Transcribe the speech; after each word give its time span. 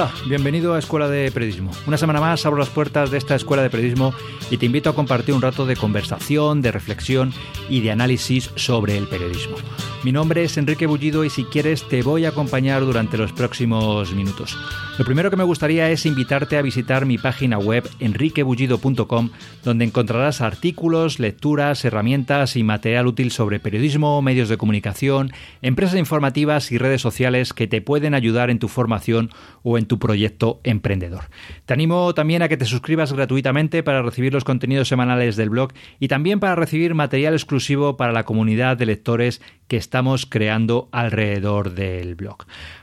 Hola, 0.00 0.14
bienvenido 0.24 0.72
a 0.72 0.78
Escuela 0.78 1.08
de 1.08 1.30
Periodismo. 1.30 1.72
Una 1.86 1.98
semana 1.98 2.22
más 2.22 2.46
abro 2.46 2.58
las 2.58 2.70
puertas 2.70 3.10
de 3.10 3.18
esta 3.18 3.34
Escuela 3.34 3.62
de 3.62 3.68
Periodismo 3.68 4.14
y 4.50 4.56
te 4.56 4.64
invito 4.64 4.88
a 4.88 4.94
compartir 4.94 5.34
un 5.34 5.42
rato 5.42 5.66
de 5.66 5.76
conversación, 5.76 6.62
de 6.62 6.72
reflexión 6.72 7.34
y 7.70 7.80
de 7.80 7.92
análisis 7.92 8.50
sobre 8.56 8.98
el 8.98 9.06
periodismo. 9.06 9.56
Mi 10.02 10.12
nombre 10.12 10.42
es 10.44 10.56
Enrique 10.56 10.86
Bullido 10.86 11.24
y 11.24 11.30
si 11.30 11.44
quieres 11.44 11.86
te 11.86 12.02
voy 12.02 12.24
a 12.24 12.30
acompañar 12.30 12.80
durante 12.82 13.18
los 13.18 13.32
próximos 13.32 14.14
minutos. 14.14 14.56
Lo 14.98 15.04
primero 15.04 15.30
que 15.30 15.36
me 15.36 15.44
gustaría 15.44 15.90
es 15.90 16.06
invitarte 16.06 16.56
a 16.56 16.62
visitar 16.62 17.06
mi 17.06 17.16
página 17.16 17.58
web 17.58 17.88
enriquebullido.com 18.00 19.30
donde 19.62 19.84
encontrarás 19.84 20.40
artículos, 20.40 21.18
lecturas, 21.18 21.84
herramientas 21.84 22.56
y 22.56 22.62
material 22.62 23.06
útil 23.06 23.30
sobre 23.30 23.60
periodismo, 23.60 24.20
medios 24.22 24.48
de 24.48 24.56
comunicación, 24.56 25.32
empresas 25.62 25.98
informativas 25.98 26.72
y 26.72 26.78
redes 26.78 27.02
sociales 27.02 27.52
que 27.52 27.66
te 27.66 27.82
pueden 27.82 28.14
ayudar 28.14 28.50
en 28.50 28.58
tu 28.58 28.68
formación 28.68 29.30
o 29.62 29.76
en 29.78 29.84
tu 29.84 29.98
proyecto 29.98 30.60
emprendedor. 30.64 31.24
Te 31.66 31.74
animo 31.74 32.14
también 32.14 32.42
a 32.42 32.48
que 32.48 32.56
te 32.56 32.64
suscribas 32.64 33.12
gratuitamente 33.12 33.82
para 33.82 34.02
recibir 34.02 34.32
los 34.32 34.44
contenidos 34.44 34.88
semanales 34.88 35.36
del 35.36 35.50
blog 35.50 35.72
y 35.98 36.08
también 36.08 36.40
para 36.40 36.54
recibir 36.54 36.94
material 36.94 37.34
exclusivo 37.34 37.59
para 37.96 38.12
la 38.12 38.24
comunidad 38.24 38.76
de 38.76 38.86
lectores 38.86 39.40
que 39.70 39.76
estamos 39.76 40.26
creando 40.26 40.88
alrededor 40.90 41.74
del 41.74 42.16
blog. 42.16 42.38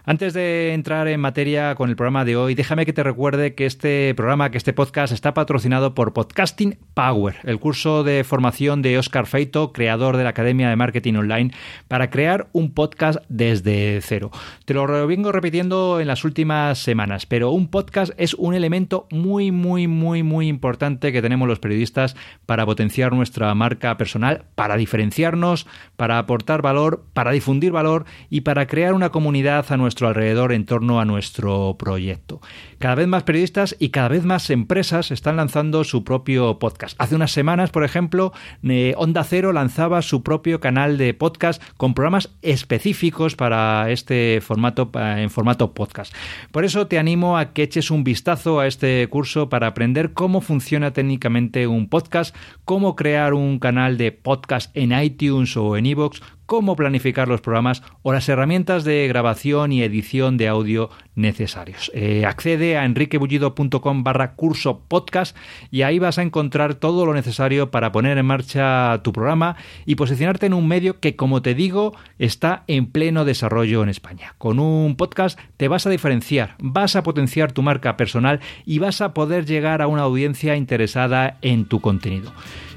Antes 0.06 0.34
de 0.34 0.72
entrar 0.72 1.10
en 1.10 1.20
materia 1.20 1.76
con 1.76 1.90
el 1.90 1.98
programa 1.98 2.24
de 2.24 2.38
hoy, 2.38 2.56
déjame 2.56 2.86
que 2.86 2.94
te 2.94 3.04
recuerde 3.04 3.56
que 3.56 3.66
este 3.66 4.16
programa, 4.16 4.52
que 4.52 4.58
este 4.58 4.72
podcast 4.72 5.12
está 5.12 5.34
patrocinado 5.34 5.94
por 5.94 6.14
Podcasting 6.14 6.80
Power, 6.94 7.36
el 7.44 7.60
curso 7.60 8.06
de 8.06 8.24
formación 8.24 8.82
de 8.82 8.98
Oscar 8.98 9.26
Feito, 9.26 9.74
creador 9.74 10.16
de 10.16 10.24
la 10.24 10.30
Academia 10.30 10.70
de 10.70 10.78
Marketing 10.78 11.16
Online, 11.16 11.54
para 11.90 12.10
crear 12.10 12.48
un 12.54 12.72
podcast 12.72 13.20
desde 13.28 14.00
cero. 14.02 14.32
Te 14.64 14.74
lo 14.74 15.08
vengo 15.08 15.34
repitiendo 15.34 16.00
en 16.00 16.08
las 16.08 16.24
últimas 16.24 16.78
semanas, 16.78 17.26
pero 17.26 17.52
un 17.52 17.68
podcast 17.68 18.14
es 18.16 18.34
un 18.34 18.54
elemento 18.54 19.08
muy, 19.12 19.52
muy, 19.52 19.90
muy, 19.90 20.24
muy 20.24 20.48
importante 20.48 21.12
que 21.12 21.22
tenemos 21.22 21.50
los 21.50 21.60
periodistas 21.60 22.16
para 22.46 22.66
potenciar 22.66 23.12
nuestra 23.12 23.54
marca 23.56 23.98
personal, 23.98 24.46
para 24.56 24.78
diferenciarnos, 24.78 25.68
para 25.98 26.18
aportar 26.18 26.62
valor, 26.62 26.77
para 27.14 27.32
difundir 27.32 27.72
valor 27.72 28.06
y 28.30 28.42
para 28.42 28.68
crear 28.68 28.94
una 28.94 29.10
comunidad 29.10 29.66
a 29.70 29.78
nuestro 29.78 30.08
alrededor 30.08 30.54
en 30.54 30.66
torno 30.66 31.00
a 31.00 31.06
nuestro 31.06 31.76
proyecto. 31.78 32.42
Cada 32.80 32.96
vez 32.96 33.08
más 33.08 33.24
periodistas 33.24 33.76
y 33.80 33.90
cada 33.90 34.10
vez 34.10 34.24
más 34.24 34.50
empresas 34.50 35.12
están 35.12 35.38
lanzando 35.38 35.84
su 35.84 36.04
propio 36.04 36.60
podcast. 36.60 36.96
Hace 37.00 37.16
unas 37.16 37.32
semanas, 37.32 37.72
por 37.72 37.84
ejemplo, 37.84 38.34
eh, 38.64 38.94
Onda 38.98 39.24
Cero 39.24 39.52
lanzaba 39.54 40.02
su 40.02 40.22
propio 40.22 40.60
canal 40.60 40.98
de 40.98 41.14
podcast 41.14 41.62
con 41.78 41.94
programas 41.94 42.30
específicos 42.42 43.36
para 43.36 43.90
este 43.90 44.40
formato 44.42 44.92
en 44.94 45.30
formato 45.30 45.74
podcast. 45.74 46.14
Por 46.52 46.66
eso 46.66 46.88
te 46.88 47.00
animo 47.00 47.38
a 47.38 47.54
que 47.54 47.64
eches 47.64 47.90
un 47.90 48.04
vistazo 48.04 48.60
a 48.60 48.68
este 48.68 49.08
curso 49.10 49.50
para 49.50 49.68
aprender 49.68 50.14
cómo 50.14 50.42
funciona 50.42 50.92
técnicamente 50.94 51.68
un 51.68 51.90
podcast, 51.90 52.36
cómo 52.66 52.96
crear 52.96 53.34
un 53.34 53.60
canal 53.60 53.98
de 53.98 54.12
podcast 54.12 54.76
en 54.76 54.92
iTunes 54.92 55.58
o 55.58 55.78
en 55.78 55.86
iVoox, 55.88 56.22
cómo 56.48 56.76
planificar 56.76 57.28
los 57.28 57.42
programas 57.42 57.84
o 58.02 58.14
las 58.14 58.28
herramientas 58.28 58.84
de 58.84 59.08
grabación 59.08 59.72
y 59.72 59.84
edición 59.84 60.38
de 60.38 60.48
audio 60.48 60.90
necesarios. 61.14 61.92
Eh, 61.94 62.26
accede 62.26 62.78
a 62.78 62.86
enriquebullido.com 62.86 64.04
barra 64.04 64.34
curso 64.34 64.82
podcast 64.88 65.38
y 65.70 65.84
ahí 65.84 66.00
vas 66.00 66.18
a 66.18 66.24
encontrar 66.24 66.76
todo 66.76 67.06
lo 67.06 67.14
necesario 67.14 67.70
para 67.70 67.92
poner 67.92 68.18
en 68.18 68.26
marcha 68.26 69.00
tu 69.04 69.14
programa 69.14 69.58
y 69.86 69.96
posicionarte 69.96 70.46
en 70.46 70.54
un 70.54 70.68
medio 70.68 71.00
que, 71.00 71.16
como 71.16 71.42
te 71.42 71.54
digo, 71.54 71.94
está 72.18 72.64
en 72.68 72.88
pleno 72.88 73.26
desarrollo 73.26 73.84
en 73.84 73.90
España. 73.90 74.34
Con 74.38 74.60
un 74.60 74.96
podcast 74.96 75.40
te 75.58 75.68
vas 75.68 75.86
a 75.86 75.90
diferenciar, 75.90 76.56
vas 76.60 76.96
a 76.96 77.04
potenciar 77.04 77.52
tu 77.52 77.62
marca 77.62 77.98
personal 77.98 78.40
y 78.66 78.80
vas 78.80 79.02
a 79.02 79.14
poder 79.14 79.46
llegar 79.46 79.82
a 79.82 79.88
una 79.88 80.04
audiencia 80.04 80.56
interesada 80.56 81.38
en 81.42 81.66
tu 81.66 81.82
contenido. 81.82 82.32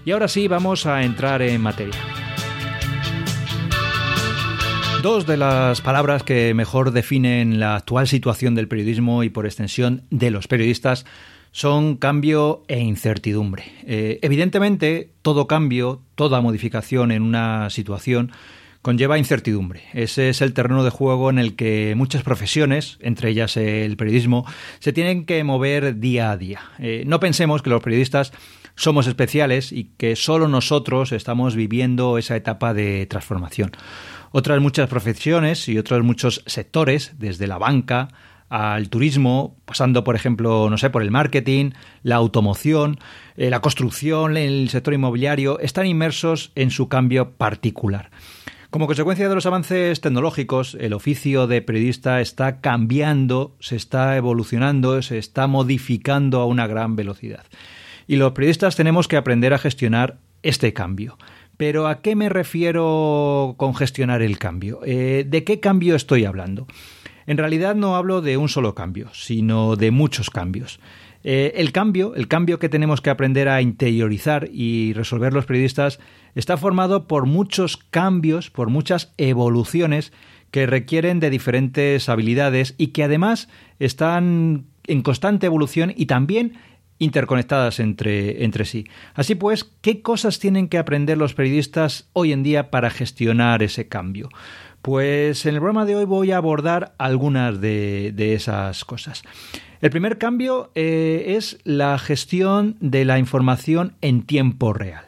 Y 0.04 0.10
ahora 0.10 0.28
sí, 0.28 0.48
vamos 0.48 0.87
a 0.87 1.04
entrar 1.04 1.42
en 1.42 1.60
materia. 1.60 2.29
Dos 5.03 5.27
de 5.27 5.38
las 5.38 5.81
palabras 5.81 6.22
que 6.25 6.53
mejor 6.53 6.91
definen 6.91 7.59
la 7.59 7.77
actual 7.77 8.06
situación 8.06 8.55
del 8.55 8.69
periodismo 8.69 9.22
y 9.25 9.31
por 9.31 9.47
extensión 9.47 10.03
de 10.11 10.31
los 10.31 10.47
periodistas 10.47 11.06
son 11.53 11.97
cambio 11.97 12.65
e 12.69 12.81
incertidumbre. 12.81 13.65
Eh, 13.87 14.19
evidentemente, 14.21 15.11
todo 15.22 15.47
cambio, 15.47 16.03
toda 16.16 16.43
modificación 16.43 17.12
en 17.12 17.22
una 17.22 17.71
situación 17.71 18.31
conlleva 18.83 19.16
incertidumbre. 19.16 19.84
Ese 19.94 20.28
es 20.28 20.43
el 20.43 20.53
terreno 20.53 20.84
de 20.84 20.91
juego 20.91 21.31
en 21.31 21.38
el 21.38 21.56
que 21.56 21.94
muchas 21.97 22.22
profesiones, 22.22 22.99
entre 23.00 23.31
ellas 23.31 23.56
el 23.56 23.97
periodismo, 23.97 24.44
se 24.81 24.93
tienen 24.93 25.25
que 25.25 25.43
mover 25.44 25.99
día 25.99 26.31
a 26.31 26.37
día. 26.37 26.61
Eh, 26.78 27.05
no 27.06 27.21
pensemos 27.21 27.62
que 27.62 27.71
los 27.71 27.82
periodistas 27.82 28.32
somos 28.75 29.06
especiales 29.06 29.72
y 29.72 29.84
que 29.97 30.17
solo 30.17 30.47
nosotros 30.49 31.12
estamos 31.12 31.55
viviendo 31.55 32.19
esa 32.19 32.37
etapa 32.37 32.75
de 32.75 33.06
transformación. 33.06 33.72
Otras 34.30 34.60
muchas 34.60 34.88
profesiones 34.88 35.68
y 35.68 35.78
otros 35.78 36.02
muchos 36.04 36.42
sectores, 36.46 37.14
desde 37.18 37.46
la 37.46 37.58
banca 37.58 38.08
al 38.48 38.88
turismo, 38.88 39.56
pasando 39.64 40.04
por 40.04 40.16
ejemplo, 40.16 40.68
no 40.68 40.76
sé, 40.76 40.91
por 40.91 41.02
el 41.02 41.10
marketing, 41.10 41.70
la 42.02 42.16
automoción, 42.16 42.98
eh, 43.36 43.48
la 43.48 43.60
construcción, 43.60 44.36
el 44.36 44.69
sector 44.69 44.92
inmobiliario, 44.92 45.60
están 45.60 45.86
inmersos 45.86 46.50
en 46.56 46.70
su 46.70 46.88
cambio 46.88 47.32
particular. 47.32 48.10
Como 48.70 48.86
consecuencia 48.86 49.28
de 49.28 49.34
los 49.34 49.46
avances 49.46 50.00
tecnológicos, 50.00 50.76
el 50.78 50.92
oficio 50.92 51.48
de 51.48 51.62
periodista 51.62 52.20
está 52.20 52.60
cambiando, 52.60 53.56
se 53.58 53.74
está 53.74 54.16
evolucionando, 54.16 55.02
se 55.02 55.19
está 55.19 55.48
modificando 55.48 56.40
a 56.40 56.46
una 56.46 56.69
gran 56.69 56.94
velocidad. 56.94 57.44
Y 58.06 58.16
los 58.16 58.32
periodistas 58.32 58.76
tenemos 58.76 59.08
que 59.08 59.16
aprender 59.16 59.54
a 59.54 59.58
gestionar 59.58 60.19
este 60.42 60.72
cambio. 60.72 61.19
Pero 61.60 61.88
¿a 61.88 62.00
qué 62.00 62.16
me 62.16 62.31
refiero 62.31 63.54
con 63.59 63.75
gestionar 63.75 64.22
el 64.22 64.38
cambio? 64.38 64.81
Eh, 64.82 65.26
¿De 65.28 65.44
qué 65.44 65.60
cambio 65.60 65.94
estoy 65.94 66.25
hablando? 66.25 66.66
En 67.26 67.37
realidad 67.37 67.75
no 67.75 67.97
hablo 67.97 68.22
de 68.22 68.38
un 68.38 68.48
solo 68.48 68.75
cambio, 68.75 69.10
sino 69.12 69.76
de 69.76 69.91
muchos 69.91 70.31
cambios. 70.31 70.81
Eh, 71.22 71.53
el 71.56 71.70
cambio, 71.70 72.15
el 72.15 72.28
cambio 72.28 72.59
que 72.59 72.70
tenemos 72.70 73.03
que 73.03 73.10
aprender 73.10 73.50
a 73.50 73.60
interiorizar 73.60 74.49
y 74.50 74.94
resolver 74.94 75.34
los 75.34 75.44
periodistas, 75.44 76.00
está 76.34 76.56
formado 76.56 77.06
por 77.06 77.26
muchos 77.26 77.76
cambios, 77.76 78.49
por 78.49 78.70
muchas 78.70 79.12
evoluciones 79.19 80.15
que 80.50 80.65
requieren 80.65 81.20
de 81.20 81.28
diferentes 81.28 82.09
habilidades 82.09 82.75
y 82.78 82.87
que 82.87 83.04
además 83.04 83.50
están 83.78 84.65
en 84.87 85.03
constante 85.03 85.44
evolución 85.44 85.93
y 85.94 86.06
también 86.06 86.54
interconectadas 87.00 87.81
entre, 87.81 88.44
entre 88.44 88.65
sí. 88.65 88.87
Así 89.15 89.34
pues, 89.34 89.65
¿qué 89.81 90.03
cosas 90.03 90.38
tienen 90.38 90.69
que 90.69 90.78
aprender 90.78 91.19
los 91.19 91.34
periodistas 91.34 92.09
hoy 92.12 92.33
en 92.33 92.44
día 92.44 92.71
para 92.71 92.91
gestionar 92.91 93.65
ese 93.65 93.88
cambio? 93.88 94.28
Pues 94.83 95.44
en 95.47 95.55
el 95.55 95.61
programa 95.61 95.84
de 95.84 95.97
hoy 95.97 96.05
voy 96.05 96.31
a 96.31 96.37
abordar 96.37 96.94
algunas 96.99 97.61
de, 97.61 98.15
esas 98.34 98.84
cosas. 98.84 99.22
El 99.81 99.91
primer 99.91 100.19
cambio 100.19 100.71
eh, 100.75 101.34
es 101.37 101.59
la 101.65 101.99
gestión 101.99 102.77
de 102.81 103.05
la 103.05 103.19
información 103.19 103.94
en 104.00 104.22
tiempo 104.22 104.72
real. 104.72 105.05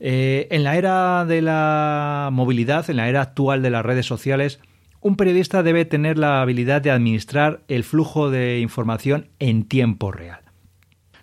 Eh, 0.00 0.48
en 0.50 0.64
la 0.64 0.76
era 0.76 1.24
de 1.24 1.40
la 1.40 2.30
movilidad, 2.32 2.88
en 2.90 2.96
la 2.96 3.08
era 3.08 3.22
actual 3.22 3.62
de 3.62 3.70
las 3.70 3.84
redes 3.84 4.06
sociales, 4.06 4.60
un 5.00 5.16
periodista 5.16 5.62
debe 5.62 5.84
tener 5.84 6.18
la 6.18 6.40
habilidad 6.40 6.80
de 6.80 6.90
administrar 6.90 7.60
el 7.68 7.84
flujo 7.84 8.30
de 8.30 8.60
información 8.60 9.28
en 9.38 9.64
tiempo 9.64 10.10
real. 10.12 10.43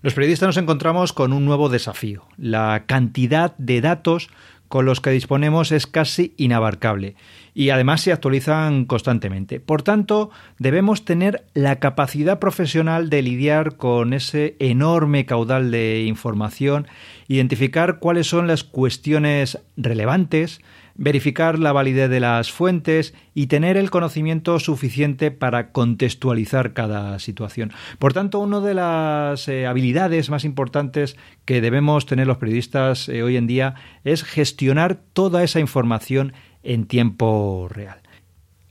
Los 0.02 0.16
periodistas 0.16 0.48
nos 0.48 0.58
encontramos 0.58 1.14
con 1.14 1.32
un 1.32 1.46
nuevo 1.46 1.70
desafío. 1.70 2.24
La 2.38 2.86
cantidad 2.88 3.56
de 3.58 3.82
datos 3.82 4.30
con 4.68 4.86
los 4.86 5.00
que 5.00 5.12
disponemos 5.12 5.72
es 5.72 5.86
casi 5.86 6.34
inabarcable 6.38 7.16
y 7.54 7.70
además 7.70 8.02
se 8.02 8.12
actualizan 8.12 8.86
constantemente. 8.86 9.60
Por 9.60 9.84
tanto, 9.84 10.32
debemos 10.58 11.06
tener 11.06 11.44
la 11.54 11.76
capacidad 11.76 12.40
profesional 12.40 13.10
de 13.12 13.22
lidiar 13.22 13.76
con 13.76 14.14
ese 14.14 14.56
enorme 14.58 15.26
caudal 15.28 15.70
de 15.70 16.06
información, 16.06 16.88
identificar 17.28 18.00
cuáles 18.00 18.28
son 18.28 18.48
las 18.48 18.64
cuestiones 18.64 19.60
relevantes, 19.78 20.62
verificar 21.02 21.58
la 21.58 21.72
validez 21.72 22.12
de 22.12 22.20
las 22.20 22.52
fuentes 22.52 23.16
y 23.34 23.48
tener 23.48 23.76
el 23.76 23.90
conocimiento 23.90 24.60
suficiente 24.60 25.32
para 25.32 25.72
contextualizar 25.72 26.74
cada 26.74 27.18
situación. 27.18 27.72
Por 27.98 28.14
tanto, 28.14 28.38
una 28.40 28.60
de 28.60 28.76
las 28.76 29.48
eh, 29.48 29.66
habilidades 29.66 30.30
más 30.30 30.46
importantes 30.46 31.18
que 31.46 31.60
debemos 31.60 32.06
tener 32.06 32.28
los 32.28 32.38
periodistas 32.38 33.10
eh, 33.10 33.24
hoy 33.24 33.36
en 33.36 33.48
día 33.48 33.74
es 34.04 34.24
gestionar 34.24 35.00
toda 35.14 35.44
esa 35.44 35.60
información 35.60 36.34
en 36.62 36.86
tiempo 36.86 37.68
real. 37.68 38.01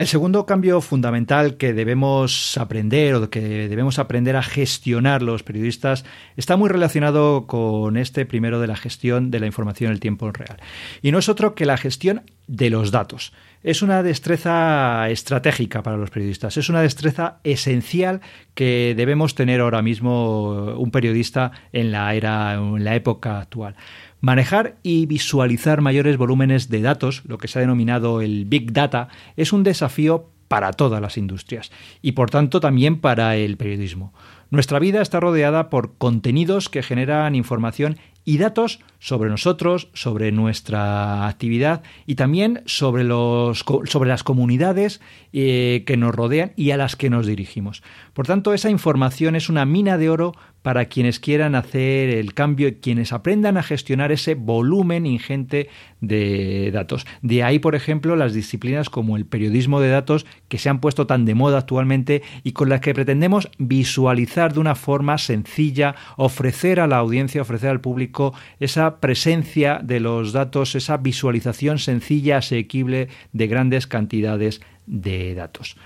El 0.01 0.07
segundo 0.07 0.47
cambio 0.47 0.81
fundamental 0.81 1.59
que 1.59 1.75
debemos 1.75 2.57
aprender 2.57 3.17
o 3.17 3.29
que 3.29 3.69
debemos 3.69 3.99
aprender 3.99 4.35
a 4.35 4.43
gestionar 4.43 5.21
los 5.21 5.43
periodistas 5.43 6.07
está 6.39 6.57
muy 6.57 6.71
relacionado 6.71 7.47
con 7.47 7.99
este 7.99 8.25
primero 8.25 8.63
de 8.63 8.67
la 8.67 8.77
gestión 8.77 9.31
de 9.31 9.41
la 9.41 9.47
información 9.47 9.89
en 9.89 9.93
el 9.93 10.01
tiempo 10.01 10.33
real. 10.33 10.57
Y 11.03 11.13
no 11.13 11.19
es 11.19 11.29
otro 11.29 11.55
que 11.55 11.67
la 11.67 11.77
gestión 11.77 12.23
de 12.47 12.71
los 12.71 12.93
datos. 12.93 13.35
Es 13.63 13.83
una 13.83 14.03
destreza 14.03 15.11
estratégica 15.11 15.83
para 15.83 15.99
los 15.99 16.09
periodistas, 16.09 16.57
es 16.57 16.71
una 16.71 16.81
destreza 16.81 17.41
esencial 17.45 18.23
que 18.55 18.95
debemos 18.97 19.35
tener 19.35 19.61
ahora 19.61 19.83
mismo 19.83 20.77
un 20.79 20.91
periodista 20.91 21.53
en 21.75 21.93
la 21.93 22.15
era 22.15 22.55
en 22.55 22.85
la 22.85 22.95
época 22.95 23.39
actual. 23.39 23.77
Manejar 24.21 24.77
y 24.83 25.07
visualizar 25.07 25.81
mayores 25.81 26.17
volúmenes 26.17 26.69
de 26.69 26.83
datos, 26.83 27.23
lo 27.27 27.39
que 27.39 27.49
se 27.49 27.59
ha 27.59 27.63
denominado 27.63 28.21
el 28.21 28.45
Big 28.45 28.73
Data, 28.73 29.09
es 29.37 29.53
un 29.53 29.63
desafío 29.63 30.31
para 30.47 30.73
todas 30.73 31.01
las 31.01 31.17
industrias 31.17 31.71
y 32.03 32.13
por 32.13 32.29
tanto 32.29 32.59
también 32.59 33.01
para 33.01 33.37
el 33.37 33.57
periodismo. 33.57 34.13
Nuestra 34.51 34.81
vida 34.81 35.01
está 35.01 35.21
rodeada 35.21 35.71
por 35.71 35.97
contenidos 35.97 36.69
que 36.69 36.83
generan 36.83 37.37
información 37.37 37.99
y 38.31 38.39
datos 38.39 38.79
sobre 39.01 39.29
nosotros, 39.29 39.89
sobre 39.93 40.31
nuestra 40.31 41.27
actividad 41.27 41.83
y 42.07 42.15
también 42.15 42.63
sobre, 42.65 43.03
los, 43.03 43.65
sobre 43.87 44.09
las 44.09 44.23
comunidades 44.23 45.01
eh, 45.33 45.83
que 45.85 45.97
nos 45.97 46.15
rodean 46.15 46.53
y 46.55 46.71
a 46.71 46.77
las 46.77 46.95
que 46.95 47.11
nos 47.11 47.27
dirigimos. 47.27 47.83
Por 48.13 48.29
tanto, 48.29 48.55
esa 48.55 48.71
información 48.71 49.35
es 49.35 49.49
una 49.49 49.65
mina 49.65 49.99
de 49.99 50.11
oro 50.11 50.35
para 50.63 50.85
quienes 50.85 51.19
quieran 51.19 51.55
hacer 51.55 52.11
el 52.11 52.35
cambio 52.35 52.69
y 52.69 52.75
quienes 52.75 53.15
aprendan 53.15 53.57
a 53.57 53.63
gestionar 53.63 54.13
ese 54.13 54.35
volumen 54.35 55.07
ingente 55.07 55.71
de 56.03 56.71
datos. 56.71 57.07
De 57.23 57.43
ahí, 57.43 57.59
por 57.59 57.75
ejemplo, 57.75 58.15
las 58.15 58.35
disciplinas 58.35 58.91
como 58.91 59.17
el 59.17 59.25
periodismo 59.25 59.81
de 59.81 59.89
datos 59.89 60.27
que 60.49 60.59
se 60.59 60.69
han 60.69 60.81
puesto 60.81 61.07
tan 61.07 61.25
de 61.25 61.35
moda 61.35 61.59
actualmente 61.59 62.23
y 62.45 62.53
con 62.53 62.69
las 62.69 62.81
que 62.81 62.93
pretendemos 62.93 63.51
visualizar 63.57 64.53
de 64.53 64.61
una 64.61 64.75
forma 64.75 65.17
sencilla, 65.17 65.95
ofrecer 66.19 66.79
a 66.79 66.87
la 66.87 66.99
audiencia, 66.99 67.41
ofrecer 67.41 67.71
al 67.71 67.81
público 67.81 68.20
esa 68.59 69.01
presencia 69.01 69.81
de 69.83 70.01
los 70.01 70.33
datos, 70.33 70.75
esa 70.75 70.97
visualización 70.97 71.79
sencilla, 71.79 72.39
asequible 72.39 73.09
de 73.33 73.47
grandes 73.47 73.87
cantidades 73.87 74.61
de 74.87 75.35
datos. 75.35 75.77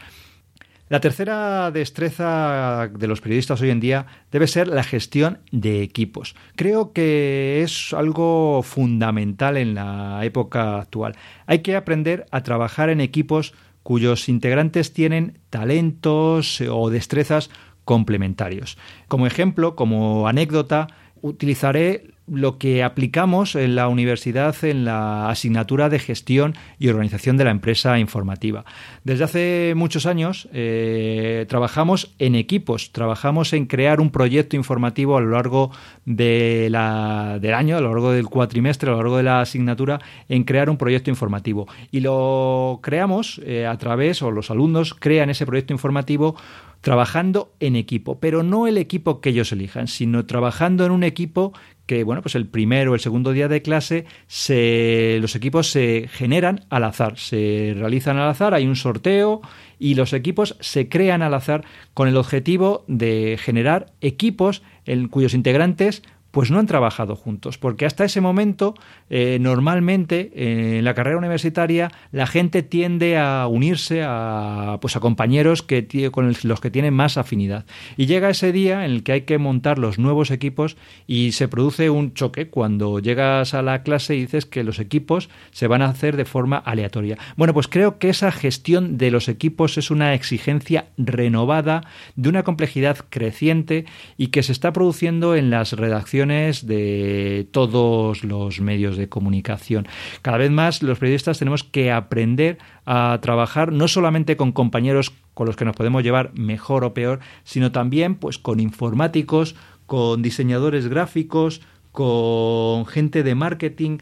La 0.90 1.00
tercera 1.00 1.70
destreza 1.70 2.88
de 2.88 3.06
los 3.06 3.22
periodistas 3.22 3.60
hoy 3.62 3.70
en 3.70 3.80
día 3.80 4.06
debe 4.30 4.46
ser 4.46 4.68
la 4.68 4.84
gestión 4.84 5.38
de 5.50 5.82
equipos. 5.82 6.36
Creo 6.56 6.92
que 6.92 7.62
es 7.62 7.94
algo 7.94 8.62
fundamental 8.62 9.56
en 9.56 9.74
la 9.74 10.20
época 10.24 10.78
actual. 10.78 11.16
Hay 11.46 11.60
que 11.60 11.74
aprender 11.74 12.26
a 12.30 12.42
trabajar 12.42 12.90
en 12.90 13.00
equipos 13.00 13.54
cuyos 13.82 14.28
integrantes 14.28 14.92
tienen 14.92 15.38
talentos 15.48 16.60
o 16.60 16.90
destrezas 16.90 17.50
complementarios. 17.84 18.76
Como 19.08 19.26
ejemplo, 19.26 19.76
como 19.76 20.28
anécdota, 20.28 20.88
utilizaré 21.22 22.13
lo 22.26 22.58
que 22.58 22.82
aplicamos 22.82 23.54
en 23.54 23.74
la 23.74 23.88
universidad 23.88 24.56
en 24.64 24.84
la 24.84 25.28
asignatura 25.28 25.88
de 25.88 25.98
gestión 25.98 26.54
y 26.78 26.88
organización 26.88 27.36
de 27.36 27.44
la 27.44 27.50
empresa 27.50 27.98
informativa. 27.98 28.64
Desde 29.04 29.24
hace 29.24 29.72
muchos 29.76 30.06
años 30.06 30.48
eh, 30.52 31.44
trabajamos 31.48 32.14
en 32.18 32.34
equipos, 32.34 32.92
trabajamos 32.92 33.52
en 33.52 33.66
crear 33.66 34.00
un 34.00 34.10
proyecto 34.10 34.56
informativo 34.56 35.16
a 35.16 35.20
lo 35.20 35.30
largo 35.30 35.70
de 36.06 36.68
la, 36.70 37.38
del 37.40 37.54
año, 37.54 37.76
a 37.76 37.80
lo 37.80 37.90
largo 37.90 38.12
del 38.12 38.26
cuatrimestre, 38.26 38.88
a 38.88 38.92
lo 38.92 38.98
largo 38.98 39.16
de 39.18 39.22
la 39.24 39.40
asignatura, 39.40 40.00
en 40.28 40.44
crear 40.44 40.70
un 40.70 40.78
proyecto 40.78 41.10
informativo. 41.10 41.68
Y 41.90 42.00
lo 42.00 42.80
creamos 42.82 43.40
eh, 43.44 43.66
a 43.66 43.76
través, 43.76 44.22
o 44.22 44.30
los 44.30 44.50
alumnos 44.50 44.94
crean 44.94 45.30
ese 45.30 45.46
proyecto 45.46 45.72
informativo 45.72 46.36
trabajando 46.84 47.54
en 47.60 47.76
equipo, 47.76 48.20
pero 48.20 48.42
no 48.42 48.66
el 48.66 48.76
equipo 48.76 49.22
que 49.22 49.30
ellos 49.30 49.52
elijan, 49.52 49.88
sino 49.88 50.26
trabajando 50.26 50.84
en 50.84 50.92
un 50.92 51.02
equipo 51.02 51.54
que, 51.86 52.04
bueno, 52.04 52.20
pues 52.20 52.34
el 52.34 52.46
primero 52.46 52.92
o 52.92 52.94
el 52.94 53.00
segundo 53.00 53.32
día 53.32 53.48
de 53.48 53.62
clase 53.62 54.04
se, 54.26 55.16
los 55.18 55.34
equipos 55.34 55.70
se 55.70 56.10
generan 56.12 56.66
al 56.68 56.84
azar, 56.84 57.16
se 57.16 57.72
realizan 57.74 58.18
al 58.18 58.28
azar, 58.28 58.52
hay 58.52 58.66
un 58.66 58.76
sorteo 58.76 59.40
y 59.78 59.94
los 59.94 60.12
equipos 60.12 60.58
se 60.60 60.90
crean 60.90 61.22
al 61.22 61.32
azar 61.32 61.64
con 61.94 62.06
el 62.06 62.18
objetivo 62.18 62.84
de 62.86 63.38
generar 63.40 63.86
equipos 64.02 64.62
en 64.84 65.08
cuyos 65.08 65.32
integrantes 65.32 66.02
pues 66.34 66.50
no 66.50 66.58
han 66.58 66.66
trabajado 66.66 67.14
juntos, 67.14 67.58
porque 67.58 67.86
hasta 67.86 68.04
ese 68.04 68.20
momento 68.20 68.74
eh, 69.08 69.38
normalmente 69.40 70.32
eh, 70.34 70.78
en 70.78 70.84
la 70.84 70.92
carrera 70.94 71.16
universitaria 71.16 71.92
la 72.10 72.26
gente 72.26 72.64
tiende 72.64 73.16
a 73.16 73.46
unirse 73.46 74.02
a, 74.04 74.78
pues 74.80 74.96
a 74.96 75.00
compañeros 75.00 75.62
que, 75.62 76.10
con 76.10 76.34
los 76.42 76.60
que 76.60 76.72
tienen 76.72 76.92
más 76.92 77.18
afinidad. 77.18 77.66
Y 77.96 78.06
llega 78.06 78.30
ese 78.30 78.50
día 78.50 78.84
en 78.84 78.90
el 78.90 79.02
que 79.04 79.12
hay 79.12 79.20
que 79.20 79.38
montar 79.38 79.78
los 79.78 80.00
nuevos 80.00 80.32
equipos 80.32 80.76
y 81.06 81.32
se 81.32 81.46
produce 81.46 81.88
un 81.88 82.14
choque 82.14 82.48
cuando 82.48 82.98
llegas 82.98 83.54
a 83.54 83.62
la 83.62 83.84
clase 83.84 84.16
y 84.16 84.22
dices 84.22 84.44
que 84.44 84.64
los 84.64 84.80
equipos 84.80 85.30
se 85.52 85.68
van 85.68 85.82
a 85.82 85.88
hacer 85.88 86.16
de 86.16 86.24
forma 86.24 86.56
aleatoria. 86.56 87.16
Bueno, 87.36 87.54
pues 87.54 87.68
creo 87.68 88.00
que 88.00 88.08
esa 88.08 88.32
gestión 88.32 88.98
de 88.98 89.12
los 89.12 89.28
equipos 89.28 89.78
es 89.78 89.92
una 89.92 90.14
exigencia 90.14 90.86
renovada 90.98 91.84
de 92.16 92.28
una 92.28 92.42
complejidad 92.42 92.98
creciente 93.08 93.84
y 94.16 94.28
que 94.28 94.42
se 94.42 94.50
está 94.50 94.72
produciendo 94.72 95.36
en 95.36 95.50
las 95.50 95.74
redacciones 95.74 96.23
de 96.24 97.46
todos 97.50 98.24
los 98.24 98.60
medios 98.60 98.96
de 98.96 99.08
comunicación. 99.08 99.86
Cada 100.22 100.38
vez 100.38 100.50
más 100.50 100.82
los 100.82 100.98
periodistas 100.98 101.38
tenemos 101.38 101.64
que 101.64 101.92
aprender 101.92 102.58
a 102.86 103.18
trabajar 103.20 103.72
no 103.72 103.88
solamente 103.88 104.36
con 104.36 104.52
compañeros 104.52 105.12
con 105.34 105.46
los 105.46 105.56
que 105.56 105.64
nos 105.64 105.76
podemos 105.76 106.02
llevar 106.02 106.32
mejor 106.34 106.84
o 106.84 106.94
peor, 106.94 107.20
sino 107.44 107.72
también 107.72 108.14
pues 108.14 108.38
con 108.38 108.60
informáticos, 108.60 109.54
con 109.86 110.22
diseñadores 110.22 110.88
gráficos, 110.88 111.60
con 111.92 112.86
gente 112.86 113.22
de 113.22 113.34
marketing, 113.34 113.98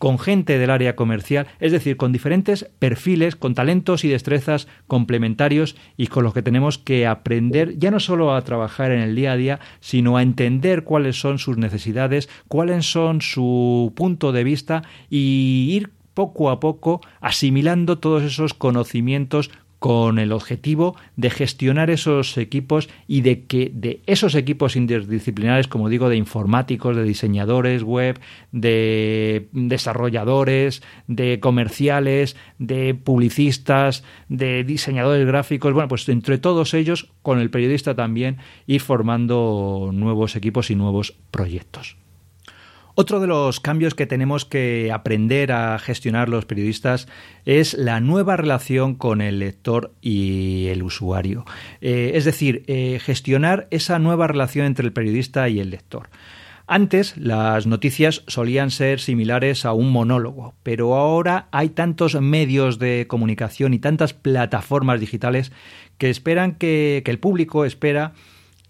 con 0.00 0.18
gente 0.18 0.58
del 0.58 0.70
área 0.70 0.96
comercial, 0.96 1.46
es 1.60 1.72
decir, 1.72 1.98
con 1.98 2.10
diferentes 2.10 2.64
perfiles, 2.78 3.36
con 3.36 3.54
talentos 3.54 4.02
y 4.02 4.08
destrezas 4.08 4.66
complementarios 4.86 5.76
y 5.98 6.06
con 6.06 6.24
los 6.24 6.32
que 6.32 6.42
tenemos 6.42 6.78
que 6.78 7.06
aprender 7.06 7.78
ya 7.78 7.90
no 7.90 8.00
solo 8.00 8.34
a 8.34 8.42
trabajar 8.42 8.92
en 8.92 9.00
el 9.00 9.14
día 9.14 9.32
a 9.32 9.36
día, 9.36 9.60
sino 9.80 10.16
a 10.16 10.22
entender 10.22 10.84
cuáles 10.84 11.20
son 11.20 11.38
sus 11.38 11.58
necesidades, 11.58 12.30
cuáles 12.48 12.90
son 12.90 13.20
su 13.20 13.92
punto 13.94 14.32
de 14.32 14.42
vista 14.42 14.84
y 15.10 15.68
ir 15.70 15.90
poco 16.14 16.48
a 16.48 16.60
poco 16.60 17.02
asimilando 17.20 17.98
todos 17.98 18.22
esos 18.22 18.54
conocimientos 18.54 19.50
con 19.80 20.18
el 20.18 20.30
objetivo 20.30 20.94
de 21.16 21.30
gestionar 21.30 21.88
esos 21.90 22.36
equipos 22.36 22.90
y 23.08 23.22
de 23.22 23.46
que 23.46 23.72
de 23.74 24.02
esos 24.06 24.34
equipos 24.34 24.76
interdisciplinares, 24.76 25.68
como 25.68 25.88
digo, 25.88 26.10
de 26.10 26.16
informáticos, 26.16 26.94
de 26.94 27.02
diseñadores 27.02 27.82
web, 27.82 28.20
de 28.52 29.48
desarrolladores, 29.52 30.82
de 31.08 31.40
comerciales, 31.40 32.36
de 32.58 32.94
publicistas, 32.94 34.04
de 34.28 34.64
diseñadores 34.64 35.26
gráficos, 35.26 35.72
bueno, 35.72 35.88
pues 35.88 36.06
entre 36.10 36.36
todos 36.36 36.74
ellos, 36.74 37.10
con 37.22 37.38
el 37.40 37.50
periodista 37.50 37.94
también, 37.94 38.36
ir 38.66 38.82
formando 38.82 39.90
nuevos 39.94 40.36
equipos 40.36 40.70
y 40.70 40.76
nuevos 40.76 41.14
proyectos. 41.30 41.96
Otro 43.00 43.18
de 43.18 43.26
los 43.26 43.60
cambios 43.60 43.94
que 43.94 44.06
tenemos 44.06 44.44
que 44.44 44.92
aprender 44.92 45.52
a 45.52 45.78
gestionar 45.78 46.28
los 46.28 46.44
periodistas 46.44 47.08
es 47.46 47.72
la 47.72 47.98
nueva 47.98 48.36
relación 48.36 48.94
con 48.94 49.22
el 49.22 49.38
lector 49.38 49.94
y 50.02 50.66
el 50.66 50.82
usuario. 50.82 51.46
Eh, 51.80 52.10
es 52.16 52.26
decir, 52.26 52.62
eh, 52.66 53.00
gestionar 53.02 53.68
esa 53.70 53.98
nueva 53.98 54.26
relación 54.26 54.66
entre 54.66 54.84
el 54.84 54.92
periodista 54.92 55.48
y 55.48 55.60
el 55.60 55.70
lector. 55.70 56.10
Antes 56.66 57.16
las 57.16 57.66
noticias 57.66 58.22
solían 58.26 58.70
ser 58.70 59.00
similares 59.00 59.64
a 59.64 59.72
un 59.72 59.90
monólogo, 59.90 60.52
pero 60.62 60.94
ahora 60.94 61.48
hay 61.52 61.70
tantos 61.70 62.20
medios 62.20 62.78
de 62.78 63.06
comunicación 63.08 63.72
y 63.72 63.78
tantas 63.78 64.12
plataformas 64.12 65.00
digitales 65.00 65.52
que 65.96 66.10
esperan 66.10 66.54
que, 66.54 67.00
que 67.02 67.10
el 67.10 67.18
público 67.18 67.64
espera 67.64 68.12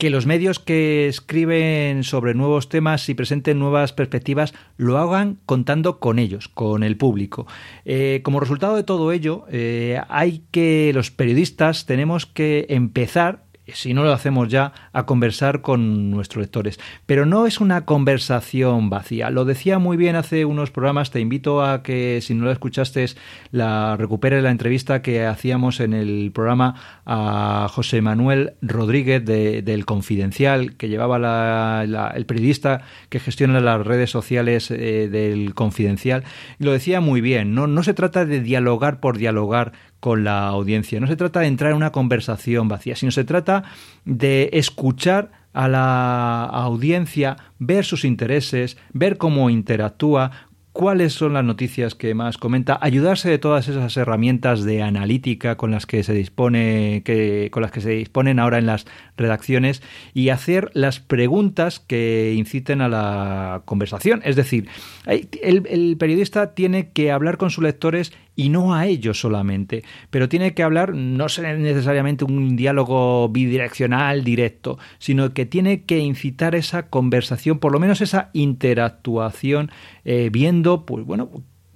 que 0.00 0.08
los 0.08 0.24
medios 0.24 0.58
que 0.58 1.08
escriben 1.08 2.04
sobre 2.04 2.32
nuevos 2.32 2.70
temas 2.70 3.06
y 3.10 3.14
presenten 3.14 3.58
nuevas 3.58 3.92
perspectivas 3.92 4.54
lo 4.78 4.96
hagan 4.96 5.38
contando 5.44 6.00
con 6.00 6.18
ellos, 6.18 6.48
con 6.48 6.82
el 6.82 6.96
público. 6.96 7.46
Eh, 7.84 8.20
como 8.24 8.40
resultado 8.40 8.76
de 8.76 8.82
todo 8.82 9.12
ello, 9.12 9.44
eh, 9.50 10.00
hay 10.08 10.42
que 10.52 10.90
los 10.94 11.10
periodistas 11.10 11.84
tenemos 11.84 12.24
que 12.24 12.64
empezar 12.70 13.44
si 13.74 13.94
no 13.94 14.02
lo 14.02 14.12
hacemos 14.12 14.48
ya, 14.48 14.72
a 14.92 15.06
conversar 15.06 15.60
con 15.60 16.10
nuestros 16.10 16.42
lectores. 16.42 16.78
Pero 17.06 17.26
no 17.26 17.46
es 17.46 17.60
una 17.60 17.84
conversación 17.84 18.90
vacía. 18.90 19.30
Lo 19.30 19.44
decía 19.44 19.78
muy 19.78 19.96
bien 19.96 20.16
hace 20.16 20.44
unos 20.44 20.70
programas. 20.70 21.10
Te 21.10 21.20
invito 21.20 21.62
a 21.64 21.82
que, 21.82 22.20
si 22.22 22.34
no 22.34 22.46
la 22.46 22.52
escuchaste, 22.52 23.06
la 23.50 23.96
recuperes 23.96 24.42
la 24.42 24.50
entrevista 24.50 25.02
que 25.02 25.24
hacíamos 25.26 25.80
en 25.80 25.94
el 25.94 26.30
programa 26.34 26.74
a 27.06 27.68
José 27.70 28.02
Manuel 28.02 28.54
Rodríguez 28.62 29.24
del 29.24 29.86
Confidencial, 29.86 30.76
que 30.76 30.88
llevaba 30.88 31.82
el 31.82 32.26
periodista 32.26 32.82
que 33.08 33.20
gestiona 33.20 33.60
las 33.60 33.86
redes 33.86 34.10
sociales 34.10 34.70
eh, 34.70 35.08
del 35.10 35.54
Confidencial. 35.54 36.24
Y 36.58 36.64
lo 36.64 36.72
decía 36.72 37.00
muy 37.00 37.20
bien. 37.20 37.54
No, 37.54 37.66
no 37.66 37.82
se 37.82 37.94
trata 37.94 38.24
de 38.24 38.40
dialogar 38.40 39.00
por 39.00 39.18
dialogar 39.18 39.72
con 40.00 40.24
la 40.24 40.48
audiencia. 40.48 40.98
No 40.98 41.06
se 41.06 41.16
trata 41.16 41.40
de 41.40 41.46
entrar 41.46 41.70
en 41.70 41.76
una 41.76 41.92
conversación 41.92 42.68
vacía, 42.68 42.96
sino 42.96 43.12
se 43.12 43.24
trata 43.24 43.64
de 44.04 44.50
escuchar 44.52 45.30
a 45.52 45.68
la 45.68 46.44
audiencia, 46.44 47.36
ver 47.58 47.84
sus 47.84 48.04
intereses, 48.04 48.76
ver 48.92 49.18
cómo 49.18 49.50
interactúa, 49.50 50.30
cuáles 50.72 51.12
son 51.12 51.32
las 51.32 51.44
noticias 51.44 51.94
que 51.94 52.14
más 52.14 52.38
comenta, 52.38 52.78
ayudarse 52.80 53.28
de 53.28 53.38
todas 53.38 53.68
esas 53.68 53.96
herramientas 53.96 54.62
de 54.62 54.82
analítica 54.82 55.56
con 55.56 55.72
las 55.72 55.84
que 55.84 56.02
se 56.04 56.14
dispone, 56.14 57.02
que, 57.04 57.48
con 57.50 57.62
las 57.62 57.72
que 57.72 57.80
se 57.80 57.90
disponen 57.90 58.38
ahora 58.38 58.58
en 58.58 58.66
las 58.66 58.86
redacciones 59.16 59.82
y 60.14 60.28
hacer 60.28 60.70
las 60.74 61.00
preguntas 61.00 61.80
que 61.80 62.34
inciten 62.36 62.80
a 62.82 62.88
la 62.88 63.62
conversación. 63.64 64.22
Es 64.24 64.36
decir, 64.36 64.68
el, 65.06 65.66
el 65.68 65.96
periodista 65.98 66.54
tiene 66.54 66.90
que 66.90 67.10
hablar 67.10 67.36
con 67.36 67.50
sus 67.50 67.64
lectores 67.64 68.12
y 68.40 68.48
no 68.48 68.74
a 68.74 68.86
ellos 68.86 69.20
solamente, 69.20 69.84
pero 70.08 70.26
tiene 70.30 70.54
que 70.54 70.62
hablar 70.62 70.94
no 70.94 71.26
necesariamente 71.26 72.24
un 72.24 72.56
diálogo 72.56 73.28
bidireccional 73.28 74.24
directo, 74.24 74.78
sino 74.98 75.34
que 75.34 75.44
tiene 75.44 75.82
que 75.82 75.98
incitar 75.98 76.54
esa 76.54 76.86
conversación, 76.86 77.58
por 77.58 77.70
lo 77.70 77.78
menos 77.78 78.00
esa 78.00 78.30
interactuación, 78.32 79.70
eh, 80.06 80.30
viendo, 80.32 80.86
pues 80.86 81.04
bueno, 81.04 81.30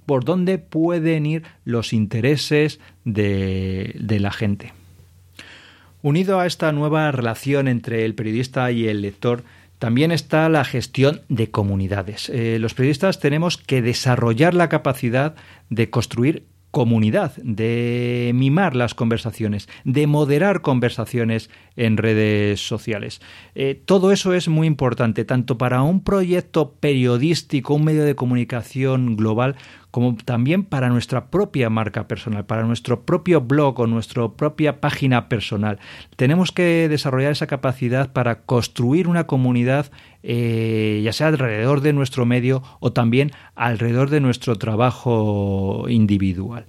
por 0.07 0.25
dónde 0.25 0.57
pueden 0.57 1.27
ir 1.27 1.43
los 1.65 1.93
intereses 1.93 2.79
de, 3.03 3.93
la 4.19 4.31
gente. 4.31 4.73
Unido 6.01 6.39
a 6.39 6.47
esta 6.47 6.71
nueva 6.71 7.11
relación 7.11 7.67
entre 7.67 8.05
el 8.05 8.15
periodista 8.15 8.71
y 8.71 8.87
el 8.87 9.03
lector, 9.03 9.43
también 9.77 10.11
está 10.11 10.49
la 10.49 10.65
gestión 10.65 11.21
de 11.29 11.51
comunidades. 11.51 12.29
Eh, 12.29 12.57
los 12.59 12.73
periodistas 12.73 13.19
tenemos 13.19 13.57
que 13.57 13.83
desarrollar 13.83 14.55
la 14.55 14.67
capacidad 14.67 15.35
de 15.69 15.91
construir 15.91 16.54
comunidad, 16.75 17.31
de 17.37 18.33
mimar 18.35 18.75
las 18.75 18.93
conversaciones, 18.93 19.69
de 19.85 20.07
moderar 20.07 20.59
conversaciones 20.59 21.49
en 21.77 21.95
redes 21.95 22.67
sociales. 22.67 23.21
Eh, 23.55 23.81
todo 23.85 24.11
eso 24.11 24.33
es 24.33 24.49
muy 24.49 24.67
importante, 24.67 25.23
tanto 25.23 25.57
para 25.57 25.83
un 25.83 26.03
proyecto 26.03 26.73
periodístico, 26.73 27.75
un 27.75 27.85
medio 27.85 28.03
de 28.03 28.15
comunicación 28.15 29.15
global, 29.15 29.55
como 29.95 30.17
también 30.17 30.65
para 30.65 30.89
nuestra 30.89 31.27
propia 31.27 31.69
marca 31.69 32.05
personal, 32.05 32.45
para 32.45 32.63
nuestro 32.63 33.05
propio 33.05 33.39
blog 33.39 33.79
o 33.79 33.87
nuestra 33.87 34.27
propia 34.27 34.81
página 34.81 35.29
personal. 35.29 35.79
Tenemos 36.17 36.51
que 36.51 36.89
desarrollar 36.89 37.31
esa 37.31 37.47
capacidad 37.47 38.11
para 38.11 38.41
construir 38.41 39.07
una 39.07 39.25
comunidad, 39.25 39.89
eh, 40.21 40.99
ya 41.01 41.13
sea 41.13 41.27
alrededor 41.27 41.79
de 41.79 41.93
nuestro 41.93 42.25
medio 42.25 42.61
o 42.81 42.91
también 42.91 43.31
alrededor 43.55 44.09
de 44.09 44.19
nuestro 44.19 44.57
trabajo 44.57 45.85
individual. 45.87 46.65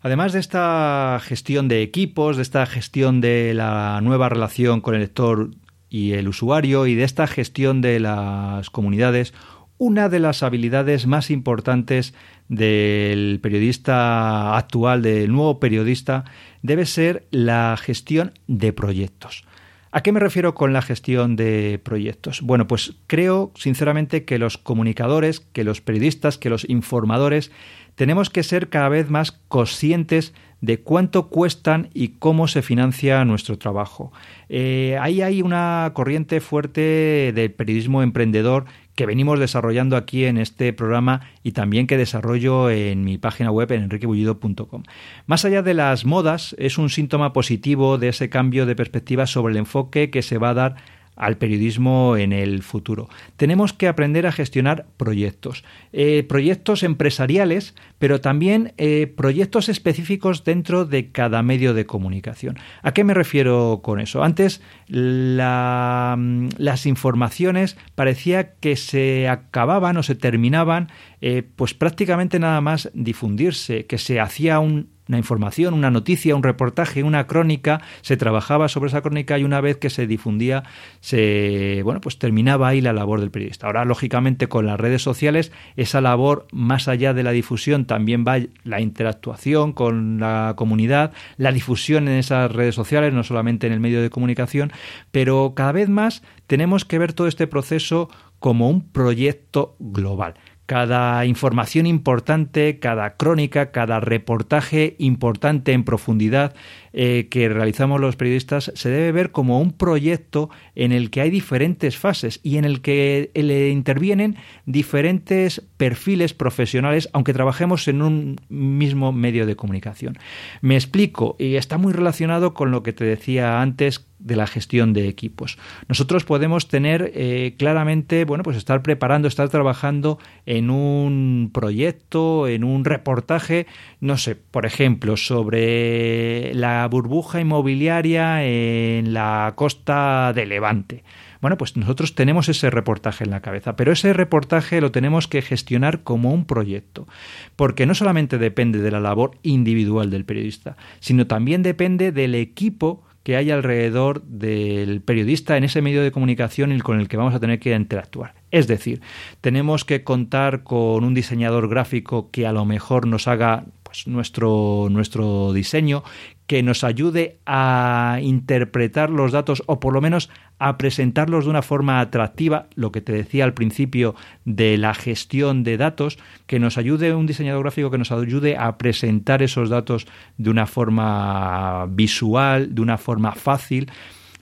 Además 0.00 0.32
de 0.32 0.38
esta 0.38 1.18
gestión 1.24 1.66
de 1.66 1.82
equipos, 1.82 2.36
de 2.36 2.42
esta 2.42 2.64
gestión 2.66 3.20
de 3.20 3.52
la 3.52 3.98
nueva 4.00 4.28
relación 4.28 4.80
con 4.80 4.94
el 4.94 5.00
lector 5.00 5.50
y 5.88 6.12
el 6.12 6.28
usuario 6.28 6.86
y 6.86 6.94
de 6.94 7.02
esta 7.02 7.26
gestión 7.26 7.80
de 7.80 7.98
las 7.98 8.70
comunidades, 8.70 9.34
una 9.80 10.10
de 10.10 10.20
las 10.20 10.42
habilidades 10.42 11.06
más 11.06 11.30
importantes 11.30 12.12
del 12.48 13.40
periodista 13.42 14.58
actual, 14.58 15.00
del 15.00 15.32
nuevo 15.32 15.58
periodista, 15.58 16.26
debe 16.60 16.84
ser 16.84 17.26
la 17.30 17.74
gestión 17.80 18.34
de 18.46 18.74
proyectos. 18.74 19.46
¿A 19.90 20.02
qué 20.02 20.12
me 20.12 20.20
refiero 20.20 20.54
con 20.54 20.74
la 20.74 20.82
gestión 20.82 21.34
de 21.34 21.80
proyectos? 21.82 22.42
Bueno, 22.42 22.66
pues 22.66 22.94
creo 23.06 23.52
sinceramente 23.56 24.26
que 24.26 24.38
los 24.38 24.58
comunicadores, 24.58 25.40
que 25.40 25.64
los 25.64 25.80
periodistas, 25.80 26.36
que 26.36 26.50
los 26.50 26.68
informadores 26.68 27.50
tenemos 27.94 28.28
que 28.28 28.42
ser 28.42 28.68
cada 28.68 28.90
vez 28.90 29.08
más 29.08 29.32
conscientes 29.48 30.34
de 30.60 30.80
cuánto 30.80 31.28
cuestan 31.28 31.88
y 31.94 32.08
cómo 32.18 32.48
se 32.48 32.62
financia 32.62 33.24
nuestro 33.24 33.58
trabajo. 33.58 34.12
Eh, 34.48 34.98
ahí 35.00 35.22
hay 35.22 35.42
una 35.42 35.90
corriente 35.94 36.40
fuerte 36.40 37.32
del 37.34 37.52
periodismo 37.52 38.02
emprendedor 38.02 38.66
que 39.00 39.06
venimos 39.06 39.40
desarrollando 39.40 39.96
aquí 39.96 40.26
en 40.26 40.36
este 40.36 40.74
programa 40.74 41.22
y 41.42 41.52
también 41.52 41.86
que 41.86 41.96
desarrollo 41.96 42.68
en 42.68 43.02
mi 43.02 43.16
página 43.16 43.50
web 43.50 43.72
en 43.72 43.84
enriquebullido.com. 43.84 44.82
Más 45.24 45.46
allá 45.46 45.62
de 45.62 45.72
las 45.72 46.04
modas, 46.04 46.54
es 46.58 46.76
un 46.76 46.90
síntoma 46.90 47.32
positivo 47.32 47.96
de 47.96 48.08
ese 48.08 48.28
cambio 48.28 48.66
de 48.66 48.76
perspectiva 48.76 49.26
sobre 49.26 49.52
el 49.52 49.56
enfoque 49.56 50.10
que 50.10 50.20
se 50.20 50.36
va 50.36 50.50
a 50.50 50.54
dar 50.54 50.76
al 51.20 51.36
periodismo 51.36 52.16
en 52.16 52.32
el 52.32 52.62
futuro. 52.62 53.10
Tenemos 53.36 53.74
que 53.74 53.88
aprender 53.88 54.26
a 54.26 54.32
gestionar 54.32 54.86
proyectos, 54.96 55.64
eh, 55.92 56.24
proyectos 56.26 56.82
empresariales, 56.82 57.74
pero 57.98 58.22
también 58.22 58.72
eh, 58.78 59.06
proyectos 59.06 59.68
específicos 59.68 60.44
dentro 60.44 60.86
de 60.86 61.10
cada 61.10 61.42
medio 61.42 61.74
de 61.74 61.84
comunicación. 61.84 62.56
¿A 62.82 62.92
qué 62.92 63.04
me 63.04 63.12
refiero 63.12 63.80
con 63.82 64.00
eso? 64.00 64.24
Antes 64.24 64.62
mm, 64.88 66.48
las 66.56 66.86
informaciones 66.86 67.76
parecía 67.94 68.54
que 68.54 68.76
se 68.76 69.28
acababan 69.28 69.98
o 69.98 70.02
se 70.02 70.14
terminaban, 70.14 70.88
eh, 71.20 71.42
pues 71.54 71.74
prácticamente 71.74 72.38
nada 72.38 72.62
más 72.62 72.90
difundirse, 72.94 73.84
que 73.84 73.98
se 73.98 74.20
hacía 74.20 74.58
un 74.58 74.88
una 75.10 75.18
información, 75.18 75.74
una 75.74 75.90
noticia, 75.90 76.36
un 76.36 76.44
reportaje, 76.44 77.02
una 77.02 77.26
crónica, 77.26 77.82
se 78.00 78.16
trabajaba 78.16 78.68
sobre 78.68 78.88
esa 78.88 79.02
crónica 79.02 79.38
y 79.38 79.44
una 79.44 79.60
vez 79.60 79.76
que 79.76 79.90
se 79.90 80.06
difundía, 80.06 80.62
se 81.00 81.82
bueno, 81.82 82.00
pues 82.00 82.16
terminaba 82.16 82.68
ahí 82.68 82.80
la 82.80 82.92
labor 82.92 83.20
del 83.20 83.32
periodista. 83.32 83.66
Ahora, 83.66 83.84
lógicamente, 83.84 84.46
con 84.46 84.66
las 84.66 84.78
redes 84.78 85.02
sociales, 85.02 85.50
esa 85.74 86.00
labor, 86.00 86.46
más 86.52 86.86
allá 86.86 87.12
de 87.12 87.24
la 87.24 87.32
difusión, 87.32 87.86
también 87.86 88.24
va 88.26 88.38
la 88.62 88.80
interactuación 88.80 89.72
con 89.72 90.20
la 90.20 90.54
comunidad, 90.56 91.12
la 91.36 91.50
difusión 91.50 92.06
en 92.06 92.14
esas 92.14 92.52
redes 92.52 92.76
sociales, 92.76 93.12
no 93.12 93.24
solamente 93.24 93.66
en 93.66 93.72
el 93.72 93.80
medio 93.80 94.02
de 94.02 94.10
comunicación, 94.10 94.70
pero 95.10 95.54
cada 95.56 95.72
vez 95.72 95.88
más 95.88 96.22
tenemos 96.46 96.84
que 96.84 96.98
ver 97.00 97.14
todo 97.14 97.26
este 97.26 97.48
proceso 97.48 98.08
como 98.38 98.70
un 98.70 98.88
proyecto 98.88 99.74
global 99.80 100.34
cada 100.70 101.26
información 101.26 101.84
importante, 101.84 102.78
cada 102.78 103.16
crónica, 103.16 103.72
cada 103.72 103.98
reportaje 103.98 104.94
importante 105.00 105.72
en 105.72 105.82
profundidad 105.82 106.54
eh, 106.92 107.26
que 107.28 107.48
realizamos 107.48 108.00
los 108.00 108.14
periodistas 108.14 108.70
se 108.76 108.88
debe 108.88 109.10
ver 109.10 109.32
como 109.32 109.60
un 109.60 109.72
proyecto 109.72 110.48
en 110.76 110.92
el 110.92 111.10
que 111.10 111.22
hay 111.22 111.30
diferentes 111.30 111.98
fases 111.98 112.38
y 112.44 112.56
en 112.56 112.64
el 112.64 112.82
que 112.82 113.32
le 113.34 113.70
intervienen 113.70 114.36
diferentes 114.64 115.60
perfiles 115.76 116.34
profesionales, 116.34 117.08
aunque 117.12 117.32
trabajemos 117.32 117.88
en 117.88 118.02
un 118.02 118.40
mismo 118.48 119.10
medio 119.10 119.46
de 119.46 119.56
comunicación. 119.56 120.18
Me 120.60 120.76
explico, 120.76 121.34
y 121.40 121.56
está 121.56 121.78
muy 121.78 121.92
relacionado 121.92 122.54
con 122.54 122.70
lo 122.70 122.84
que 122.84 122.92
te 122.92 123.04
decía 123.04 123.60
antes 123.60 124.06
de 124.20 124.36
la 124.36 124.46
gestión 124.46 124.92
de 124.92 125.08
equipos. 125.08 125.58
Nosotros 125.88 126.24
podemos 126.24 126.68
tener 126.68 127.10
eh, 127.14 127.54
claramente, 127.58 128.24
bueno, 128.24 128.44
pues 128.44 128.56
estar 128.56 128.82
preparando, 128.82 129.28
estar 129.28 129.48
trabajando 129.48 130.18
en 130.46 130.70
un 130.70 131.50
proyecto, 131.52 132.46
en 132.46 132.64
un 132.64 132.84
reportaje, 132.84 133.66
no 134.00 134.18
sé, 134.18 134.36
por 134.36 134.66
ejemplo, 134.66 135.16
sobre 135.16 136.54
la 136.54 136.86
burbuja 136.88 137.40
inmobiliaria 137.40 138.44
en 138.44 139.12
la 139.14 139.54
costa 139.56 140.32
de 140.34 140.46
Levante. 140.46 141.02
Bueno, 141.40 141.56
pues 141.56 141.74
nosotros 141.76 142.14
tenemos 142.14 142.50
ese 142.50 142.68
reportaje 142.68 143.24
en 143.24 143.30
la 143.30 143.40
cabeza, 143.40 143.74
pero 143.74 143.92
ese 143.92 144.12
reportaje 144.12 144.80
lo 144.82 144.92
tenemos 144.92 145.26
que 145.26 145.40
gestionar 145.40 146.02
como 146.02 146.34
un 146.34 146.44
proyecto, 146.44 147.08
porque 147.56 147.86
no 147.86 147.94
solamente 147.94 148.36
depende 148.36 148.80
de 148.80 148.90
la 148.90 149.00
labor 149.00 149.38
individual 149.42 150.10
del 150.10 150.26
periodista, 150.26 150.76
sino 151.00 151.26
también 151.26 151.62
depende 151.62 152.12
del 152.12 152.34
equipo 152.34 153.02
que 153.30 153.36
hay 153.36 153.52
alrededor 153.52 154.24
del 154.24 155.02
periodista 155.02 155.56
en 155.56 155.62
ese 155.62 155.82
medio 155.82 156.02
de 156.02 156.10
comunicación 156.10 156.76
con 156.80 156.98
el 156.98 157.06
que 157.06 157.16
vamos 157.16 157.32
a 157.32 157.38
tener 157.38 157.60
que 157.60 157.72
interactuar. 157.72 158.34
Es 158.50 158.66
decir, 158.66 159.02
tenemos 159.40 159.84
que 159.84 160.02
contar 160.02 160.64
con 160.64 161.04
un 161.04 161.14
diseñador 161.14 161.68
gráfico 161.68 162.32
que 162.32 162.48
a 162.48 162.52
lo 162.52 162.64
mejor 162.64 163.06
nos 163.06 163.28
haga 163.28 163.66
pues, 163.84 164.08
nuestro, 164.08 164.88
nuestro 164.90 165.52
diseño, 165.52 166.02
que 166.50 166.64
nos 166.64 166.82
ayude 166.82 167.38
a 167.46 168.18
interpretar 168.20 169.08
los 169.08 169.30
datos 169.30 169.62
o 169.66 169.78
por 169.78 169.94
lo 169.94 170.00
menos 170.00 170.30
a 170.58 170.78
presentarlos 170.78 171.44
de 171.44 171.50
una 171.50 171.62
forma 171.62 172.00
atractiva, 172.00 172.66
lo 172.74 172.90
que 172.90 173.00
te 173.00 173.12
decía 173.12 173.44
al 173.44 173.54
principio 173.54 174.16
de 174.44 174.76
la 174.76 174.92
gestión 174.92 175.62
de 175.62 175.76
datos, 175.76 176.18
que 176.48 176.58
nos 176.58 176.76
ayude 176.76 177.14
un 177.14 177.26
diseñador 177.26 177.62
gráfico 177.62 177.92
que 177.92 177.98
nos 177.98 178.10
ayude 178.10 178.56
a 178.56 178.78
presentar 178.78 179.44
esos 179.44 179.68
datos 179.68 180.08
de 180.38 180.50
una 180.50 180.66
forma 180.66 181.86
visual, 181.88 182.74
de 182.74 182.82
una 182.82 182.98
forma 182.98 183.30
fácil. 183.30 183.88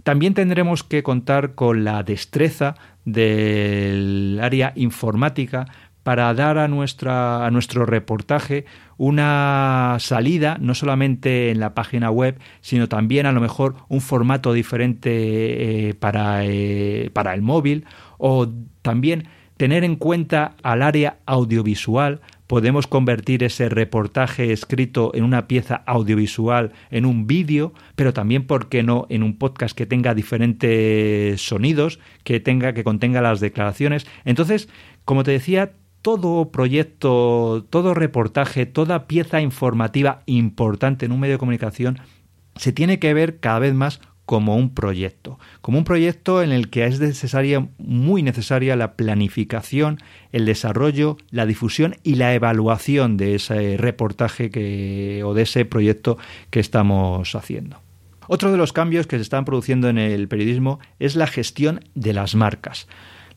También 0.02 0.32
tendremos 0.32 0.84
que 0.84 1.02
contar 1.02 1.54
con 1.54 1.84
la 1.84 2.02
destreza 2.04 2.74
del 3.04 4.40
área 4.42 4.72
informática 4.76 5.66
para 6.08 6.32
dar 6.32 6.56
a, 6.56 6.68
nuestra, 6.68 7.44
a 7.44 7.50
nuestro 7.50 7.84
reportaje 7.84 8.64
una 8.96 9.98
salida, 10.00 10.56
no 10.58 10.74
solamente 10.74 11.50
en 11.50 11.60
la 11.60 11.74
página 11.74 12.10
web, 12.10 12.38
sino 12.62 12.88
también 12.88 13.26
a 13.26 13.32
lo 13.32 13.42
mejor 13.42 13.74
un 13.90 14.00
formato 14.00 14.54
diferente 14.54 15.10
eh, 15.90 15.92
para, 15.92 16.46
eh, 16.46 17.10
para 17.12 17.34
el 17.34 17.42
móvil 17.42 17.84
o 18.16 18.48
también 18.80 19.28
tener 19.58 19.84
en 19.84 19.96
cuenta 19.96 20.54
al 20.62 20.80
área 20.80 21.18
audiovisual 21.26 22.22
podemos 22.46 22.86
convertir 22.86 23.44
ese 23.44 23.68
reportaje 23.68 24.50
escrito 24.50 25.10
en 25.14 25.24
una 25.24 25.46
pieza 25.46 25.82
audiovisual, 25.84 26.72
en 26.90 27.04
un 27.04 27.26
vídeo, 27.26 27.74
pero 27.96 28.14
también, 28.14 28.46
¿por 28.46 28.70
qué 28.70 28.82
no?, 28.82 29.06
en 29.10 29.22
un 29.22 29.36
podcast 29.36 29.76
que 29.76 29.84
tenga 29.84 30.14
diferentes 30.14 31.38
sonidos, 31.42 32.00
que 32.24 32.40
tenga, 32.40 32.72
que 32.72 32.82
contenga 32.82 33.20
las 33.20 33.40
declaraciones. 33.40 34.06
Entonces, 34.24 34.70
como 35.04 35.24
te 35.24 35.32
decía, 35.32 35.72
todo 36.08 36.50
proyecto, 36.50 37.66
todo 37.68 37.92
reportaje, 37.92 38.64
toda 38.64 39.06
pieza 39.06 39.42
informativa 39.42 40.22
importante 40.24 41.04
en 41.04 41.12
un 41.12 41.20
medio 41.20 41.34
de 41.34 41.38
comunicación 41.38 41.98
se 42.56 42.72
tiene 42.72 42.98
que 42.98 43.12
ver 43.12 43.40
cada 43.40 43.58
vez 43.58 43.74
más 43.74 44.00
como 44.24 44.56
un 44.56 44.72
proyecto, 44.72 45.38
como 45.60 45.76
un 45.76 45.84
proyecto 45.84 46.42
en 46.42 46.50
el 46.50 46.70
que 46.70 46.86
es 46.86 46.98
necesaria, 46.98 47.68
muy 47.76 48.22
necesaria 48.22 48.74
la 48.74 48.94
planificación, 48.94 49.98
el 50.32 50.46
desarrollo, 50.46 51.18
la 51.30 51.44
difusión 51.44 51.96
y 52.04 52.14
la 52.14 52.32
evaluación 52.32 53.18
de 53.18 53.34
ese 53.34 53.76
reportaje 53.76 54.50
que, 54.50 55.20
o 55.26 55.34
de 55.34 55.42
ese 55.42 55.66
proyecto 55.66 56.16
que 56.48 56.60
estamos 56.60 57.34
haciendo. 57.34 57.82
Otro 58.28 58.50
de 58.50 58.56
los 58.56 58.72
cambios 58.72 59.06
que 59.06 59.16
se 59.16 59.22
están 59.22 59.44
produciendo 59.44 59.90
en 59.90 59.98
el 59.98 60.26
periodismo 60.26 60.80
es 60.98 61.16
la 61.16 61.26
gestión 61.26 61.80
de 61.94 62.14
las 62.14 62.34
marcas. 62.34 62.88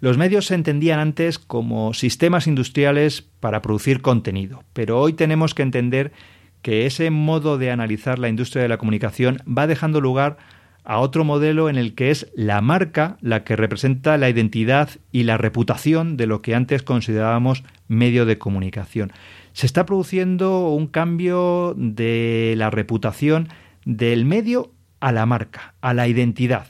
Los 0.01 0.17
medios 0.17 0.47
se 0.47 0.55
entendían 0.55 0.99
antes 0.99 1.37
como 1.37 1.93
sistemas 1.93 2.47
industriales 2.47 3.21
para 3.21 3.61
producir 3.61 4.01
contenido, 4.01 4.63
pero 4.73 4.99
hoy 4.99 5.13
tenemos 5.13 5.53
que 5.53 5.61
entender 5.61 6.11
que 6.63 6.87
ese 6.87 7.11
modo 7.11 7.59
de 7.59 7.69
analizar 7.69 8.17
la 8.17 8.27
industria 8.27 8.63
de 8.63 8.69
la 8.69 8.79
comunicación 8.79 9.43
va 9.47 9.67
dejando 9.67 10.01
lugar 10.01 10.37
a 10.83 10.97
otro 10.97 11.23
modelo 11.23 11.69
en 11.69 11.77
el 11.77 11.93
que 11.93 12.09
es 12.09 12.31
la 12.33 12.61
marca 12.61 13.17
la 13.21 13.43
que 13.43 13.55
representa 13.55 14.17
la 14.17 14.27
identidad 14.27 14.89
y 15.11 15.21
la 15.21 15.37
reputación 15.37 16.17
de 16.17 16.25
lo 16.25 16.41
que 16.41 16.55
antes 16.55 16.81
considerábamos 16.81 17.63
medio 17.87 18.25
de 18.25 18.39
comunicación. 18.39 19.13
Se 19.53 19.67
está 19.67 19.85
produciendo 19.85 20.69
un 20.69 20.87
cambio 20.87 21.75
de 21.77 22.55
la 22.57 22.71
reputación 22.71 23.49
del 23.85 24.25
medio 24.25 24.71
a 24.99 25.11
la 25.11 25.27
marca, 25.27 25.75
a 25.79 25.93
la 25.93 26.07
identidad. 26.07 26.65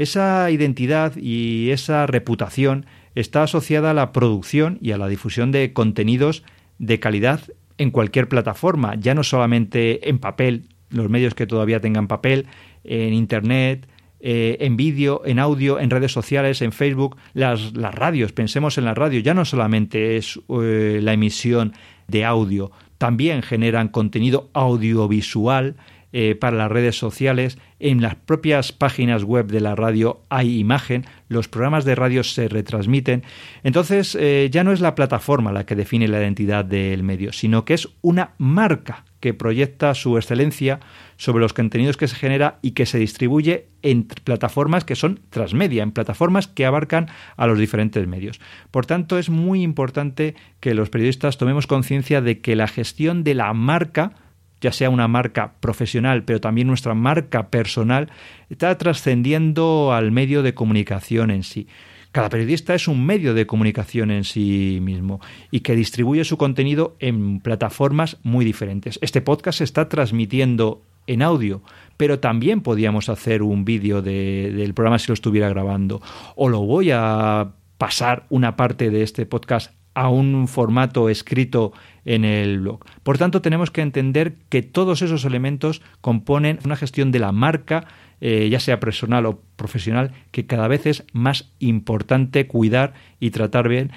Esa 0.00 0.50
identidad 0.50 1.14
y 1.18 1.72
esa 1.72 2.06
reputación 2.06 2.86
está 3.14 3.42
asociada 3.42 3.90
a 3.90 3.94
la 3.94 4.12
producción 4.12 4.78
y 4.80 4.92
a 4.92 4.96
la 4.96 5.08
difusión 5.08 5.52
de 5.52 5.74
contenidos 5.74 6.42
de 6.78 6.98
calidad 6.98 7.42
en 7.76 7.90
cualquier 7.90 8.26
plataforma, 8.26 8.94
ya 8.94 9.14
no 9.14 9.22
solamente 9.22 10.08
en 10.08 10.18
papel, 10.18 10.70
los 10.88 11.10
medios 11.10 11.34
que 11.34 11.46
todavía 11.46 11.82
tengan 11.82 12.08
papel, 12.08 12.46
en 12.82 13.12
Internet, 13.12 13.88
eh, 14.20 14.56
en 14.60 14.78
vídeo, 14.78 15.20
en 15.26 15.38
audio, 15.38 15.78
en 15.78 15.90
redes 15.90 16.12
sociales, 16.12 16.62
en 16.62 16.72
Facebook, 16.72 17.18
las, 17.34 17.76
las, 17.76 17.94
radios, 17.94 18.32
pensemos 18.32 18.78
en 18.78 18.86
la 18.86 18.94
radio, 18.94 19.20
ya 19.20 19.34
no 19.34 19.44
solamente 19.44 20.16
es 20.16 20.40
eh, 20.48 21.00
la 21.02 21.12
emisión 21.12 21.74
de 22.08 22.24
audio, 22.24 22.72
también 22.96 23.42
generan 23.42 23.88
contenido 23.88 24.48
audiovisual 24.54 25.76
eh, 26.12 26.34
para 26.34 26.56
las 26.56 26.70
redes 26.70 26.96
sociales, 26.96 27.58
en 27.78 28.00
las 28.02 28.14
propias 28.14 28.72
páginas 28.72 29.24
web 29.24 29.46
de 29.46 29.60
la 29.60 29.74
radio 29.74 30.22
hay 30.28 30.58
imagen, 30.58 31.06
los 31.28 31.48
programas 31.48 31.84
de 31.84 31.94
radio 31.94 32.24
se 32.24 32.48
retransmiten. 32.48 33.22
Entonces 33.62 34.18
ya 34.50 34.64
no 34.64 34.72
es 34.72 34.80
la 34.80 34.94
plataforma 34.94 35.52
la 35.52 35.64
que 35.64 35.76
define 35.76 36.08
la 36.08 36.20
identidad 36.20 36.64
del 36.64 37.02
medio, 37.02 37.32
sino 37.32 37.64
que 37.64 37.74
es 37.74 37.88
una 38.02 38.32
marca 38.36 39.04
que 39.20 39.34
proyecta 39.34 39.94
su 39.94 40.16
excelencia 40.16 40.80
sobre 41.16 41.42
los 41.42 41.52
contenidos 41.52 41.96
que 41.96 42.08
se 42.08 42.16
genera 42.16 42.58
y 42.62 42.72
que 42.72 42.86
se 42.86 42.98
distribuye 42.98 43.66
en 43.82 44.04
plataformas 44.04 44.84
que 44.84 44.96
son 44.96 45.20
transmedia, 45.30 45.82
en 45.82 45.92
plataformas 45.92 46.48
que 46.48 46.66
abarcan 46.66 47.08
a 47.36 47.46
los 47.46 47.58
diferentes 47.58 48.06
medios. 48.06 48.40
Por 48.70 48.86
tanto, 48.86 49.18
es 49.18 49.28
muy 49.28 49.62
importante 49.62 50.34
que 50.60 50.74
los 50.74 50.90
periodistas 50.90 51.38
tomemos 51.38 51.66
conciencia 51.66 52.22
de 52.22 52.40
que 52.40 52.56
la 52.56 52.66
gestión 52.66 53.22
de 53.22 53.34
la 53.34 53.52
marca 53.52 54.12
ya 54.60 54.72
sea 54.72 54.90
una 54.90 55.08
marca 55.08 55.54
profesional, 55.60 56.24
pero 56.24 56.40
también 56.40 56.66
nuestra 56.66 56.94
marca 56.94 57.48
personal, 57.48 58.10
está 58.48 58.76
trascendiendo 58.78 59.92
al 59.92 60.12
medio 60.12 60.42
de 60.42 60.54
comunicación 60.54 61.30
en 61.30 61.42
sí. 61.42 61.66
Cada 62.12 62.28
periodista 62.28 62.74
es 62.74 62.88
un 62.88 63.06
medio 63.06 63.34
de 63.34 63.46
comunicación 63.46 64.10
en 64.10 64.24
sí 64.24 64.80
mismo 64.82 65.20
y 65.52 65.60
que 65.60 65.76
distribuye 65.76 66.24
su 66.24 66.36
contenido 66.36 66.96
en 66.98 67.38
plataformas 67.38 68.18
muy 68.24 68.44
diferentes. 68.44 68.98
Este 69.00 69.20
podcast 69.20 69.58
se 69.58 69.64
está 69.64 69.88
transmitiendo 69.88 70.82
en 71.06 71.22
audio, 71.22 71.62
pero 71.96 72.18
también 72.18 72.62
podíamos 72.62 73.08
hacer 73.08 73.42
un 73.42 73.64
vídeo 73.64 74.02
del 74.02 74.74
programa 74.74 74.98
si 74.98 75.08
lo 75.08 75.14
estuviera 75.14 75.48
grabando. 75.48 76.02
O 76.34 76.48
lo 76.48 76.60
voy 76.62 76.90
a 76.92 77.52
pasar 77.78 78.26
una 78.28 78.56
parte 78.56 78.90
de 78.90 79.02
este 79.02 79.24
podcast 79.24 79.72
a 80.00 80.08
un 80.08 80.48
formato 80.48 81.10
escrito 81.10 81.74
en 82.06 82.24
el 82.24 82.60
blog. 82.60 82.80
Por 83.02 83.18
tanto, 83.18 83.42
tenemos 83.42 83.70
que 83.70 83.82
entender 83.82 84.36
que 84.48 84.62
todos 84.62 85.02
esos 85.02 85.26
elementos 85.26 85.82
componen 86.00 86.58
una 86.64 86.76
gestión 86.76 87.12
de 87.12 87.18
la 87.18 87.32
marca 87.32 87.86
eh, 88.22 88.48
ya 88.50 88.60
sea 88.60 88.80
personal 88.80 89.26
o 89.26 89.42
profesional, 89.56 90.12
que 90.30 90.46
cada 90.46 90.68
vez 90.68 90.86
es 90.86 91.04
más 91.12 91.52
importante 91.58 92.46
cuidar 92.46 92.94
y 93.18 93.30
tratar 93.30 93.68
bien, 93.68 93.92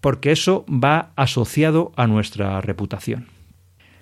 porque 0.00 0.32
eso 0.32 0.64
va 0.68 1.12
asociado 1.16 1.92
a 1.96 2.06
nuestra 2.06 2.60
reputación. 2.62 3.26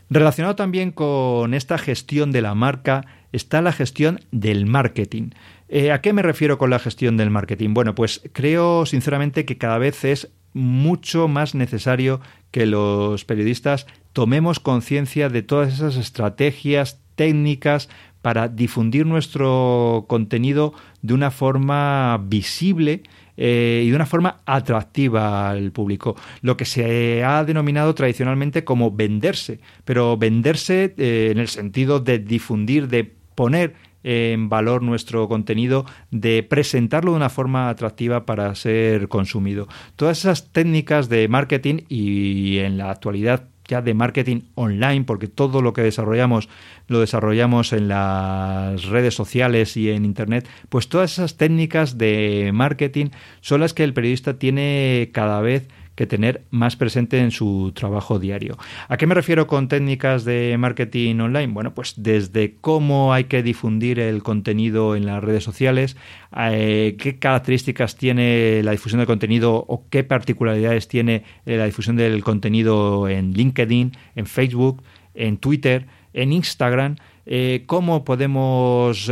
Relacionado 0.09 0.55
también 0.55 0.93
con 0.93 1.55
esta 1.55 1.79
gestión 1.79 2.31
de 2.31 2.43
la 2.43 2.55
marca 2.55 3.07
está 3.33 3.63
la 3.63 3.73
gestión 3.73 4.21
del 4.31 4.67
marketing. 4.67 5.31
Eh, 5.69 5.93
¿A 5.93 6.01
qué 6.01 6.13
me 6.13 6.23
refiero 6.23 6.59
con 6.59 6.71
la 6.71 6.79
gestión 6.79 7.17
del 7.17 7.31
marketing? 7.31 7.75
Bueno, 7.75 7.95
pues 7.95 8.23
creo 8.33 8.87
sinceramente 8.87 9.45
que 9.45 9.59
cada 9.59 9.79
vez 9.79 10.05
es 10.05 10.31
mucho 10.53 11.29
más 11.29 11.55
necesario 11.55 12.21
que 12.51 12.67
los 12.67 13.25
periodistas 13.25 13.87
tomemos 14.13 14.59
conciencia 14.59 15.29
de 15.29 15.43
todas 15.43 15.73
esas 15.73 15.97
estrategias 15.97 17.01
técnicas 17.15 17.89
para 18.23 18.49
difundir 18.49 19.07
nuestro 19.07 20.05
contenido 20.09 20.75
de 21.03 21.15
una 21.15 21.31
forma 21.31 22.19
visible 22.27 23.03
eh, 23.37 23.83
y 23.87 23.91
de 23.91 23.97
una 23.97 24.07
forma 24.07 24.41
atractiva 24.45 25.49
al 25.49 25.73
público. 25.73 26.17
Lo 26.43 26.57
que 26.57 26.67
se 26.67 27.25
ha 27.25 27.45
denominado 27.45 27.95
tradicionalmente 27.95 28.65
como 28.65 28.91
venderse, 28.91 29.61
pero 29.85 30.19
venderse 30.19 30.95
eh, 30.99 31.29
en 31.31 31.39
el 31.39 31.49
sentido 31.49 32.01
de 32.01 32.19
difundir, 32.19 32.89
de 32.89 33.20
poner 33.41 33.73
en 34.03 34.51
valor 34.51 34.83
nuestro 34.83 35.27
contenido, 35.27 35.87
de 36.11 36.43
presentarlo 36.43 37.13
de 37.13 37.17
una 37.17 37.31
forma 37.31 37.71
atractiva 37.71 38.27
para 38.27 38.55
ser 38.55 39.09
consumido. 39.09 39.67
Todas 39.97 40.19
esas 40.19 40.53
técnicas 40.53 41.09
de 41.09 41.27
marketing 41.27 41.85
y 41.89 42.59
en 42.59 42.77
la 42.77 42.91
actualidad 42.91 43.49
ya 43.67 43.81
de 43.81 43.95
marketing 43.95 44.43
online, 44.57 45.05
porque 45.05 45.27
todo 45.27 45.63
lo 45.63 45.73
que 45.73 45.81
desarrollamos 45.81 46.51
lo 46.87 47.01
desarrollamos 47.01 47.73
en 47.73 47.89
las 47.89 48.85
redes 48.85 49.15
sociales 49.15 49.75
y 49.79 49.89
en 49.89 50.05
Internet, 50.05 50.47
pues 50.69 50.91
todas 50.91 51.13
esas 51.13 51.39
técnicas 51.39 51.97
de 51.97 52.51
marketing 52.53 53.07
son 53.41 53.61
las 53.61 53.73
que 53.73 53.85
el 53.85 53.95
periodista 53.95 54.39
tiene 54.39 55.09
cada 55.15 55.41
vez 55.41 55.67
que 55.95 56.07
tener 56.07 56.43
más 56.51 56.77
presente 56.77 57.19
en 57.19 57.31
su 57.31 57.73
trabajo 57.75 58.19
diario. 58.19 58.57
¿A 58.89 58.97
qué 58.97 59.07
me 59.07 59.15
refiero 59.15 59.47
con 59.47 59.69
técnicas 59.69 60.25
de 60.25 60.57
marketing 60.59 61.21
online? 61.21 61.53
Bueno, 61.53 61.75
pues 61.75 61.95
desde 61.97 62.57
cómo 62.61 63.13
hay 63.13 63.25
que 63.25 63.43
difundir 63.43 64.01
el 64.01 64.23
contenido 64.23 64.97
en 64.97 65.07
las 65.07 65.23
redes 65.23 65.45
sociales, 65.45 65.97
eh, 66.37 66.97
qué 66.99 67.19
características 67.19 67.97
tiene 67.97 68.63
la 68.63 68.73
difusión 68.73 69.01
del 69.01 69.07
contenido 69.07 69.65
o 69.69 69.85
qué 69.91 70.05
particularidades 70.05 70.89
tiene 70.89 71.25
eh, 71.45 71.57
la 71.57 71.67
difusión 71.67 71.97
del 71.97 72.23
contenido 72.25 73.09
en 73.09 73.33
LinkedIn, 73.33 73.93
en 74.17 74.27
Facebook, 74.27 74.83
en 75.15 75.37
Twitter, 75.37 75.87
en 76.13 76.33
Instagram, 76.33 76.97
eh, 77.27 77.65
cómo 77.67 78.05
podemos 78.05 79.11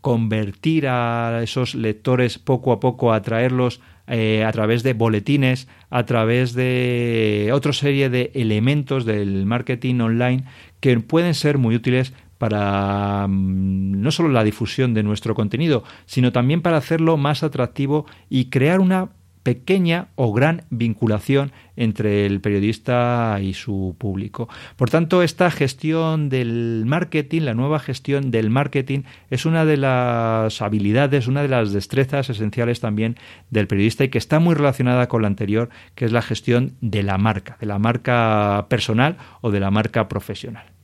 convertir 0.00 0.86
a 0.86 1.40
esos 1.42 1.74
lectores 1.74 2.38
poco 2.38 2.72
a 2.72 2.80
poco, 2.80 3.12
atraerlos 3.12 3.80
eh, 4.10 4.44
a 4.44 4.50
través 4.50 4.82
de 4.82 4.92
boletines, 4.92 5.68
a 5.88 6.04
través 6.04 6.52
de 6.52 7.50
otra 7.52 7.72
serie 7.72 8.10
de 8.10 8.32
elementos 8.34 9.04
del 9.04 9.46
marketing 9.46 10.00
online 10.00 10.44
que 10.80 10.98
pueden 10.98 11.34
ser 11.34 11.58
muy 11.58 11.76
útiles 11.76 12.12
para 12.36 13.28
mm, 13.28 14.00
no 14.00 14.10
solo 14.10 14.30
la 14.30 14.42
difusión 14.42 14.94
de 14.94 15.04
nuestro 15.04 15.36
contenido, 15.36 15.84
sino 16.06 16.32
también 16.32 16.60
para 16.60 16.78
hacerlo 16.78 17.16
más 17.18 17.44
atractivo 17.44 18.04
y 18.28 18.46
crear 18.46 18.80
una 18.80 19.10
pequeña 19.42 20.08
o 20.16 20.32
gran 20.32 20.64
vinculación 20.70 21.52
entre 21.76 22.26
el 22.26 22.40
periodista 22.40 23.38
y 23.42 23.54
su 23.54 23.96
público. 23.98 24.48
Por 24.76 24.90
tanto, 24.90 25.22
esta 25.22 25.50
gestión 25.50 26.28
del 26.28 26.84
marketing, 26.86 27.42
la 27.42 27.54
nueva 27.54 27.78
gestión 27.78 28.30
del 28.30 28.50
marketing, 28.50 29.00
es 29.30 29.46
una 29.46 29.64
de 29.64 29.78
las 29.78 30.60
habilidades, 30.60 31.26
una 31.26 31.42
de 31.42 31.48
las 31.48 31.72
destrezas 31.72 32.28
esenciales 32.28 32.80
también 32.80 33.16
del 33.50 33.66
periodista 33.66 34.04
y 34.04 34.08
que 34.08 34.18
está 34.18 34.40
muy 34.40 34.54
relacionada 34.54 35.08
con 35.08 35.22
la 35.22 35.28
anterior, 35.28 35.70
que 35.94 36.04
es 36.04 36.12
la 36.12 36.22
gestión 36.22 36.76
de 36.80 37.02
la 37.02 37.16
marca, 37.18 37.56
de 37.60 37.66
la 37.66 37.78
marca 37.78 38.66
personal 38.68 39.16
o 39.40 39.50
de 39.50 39.60
la 39.60 39.70
marca 39.70 40.08
profesional. 40.08 40.79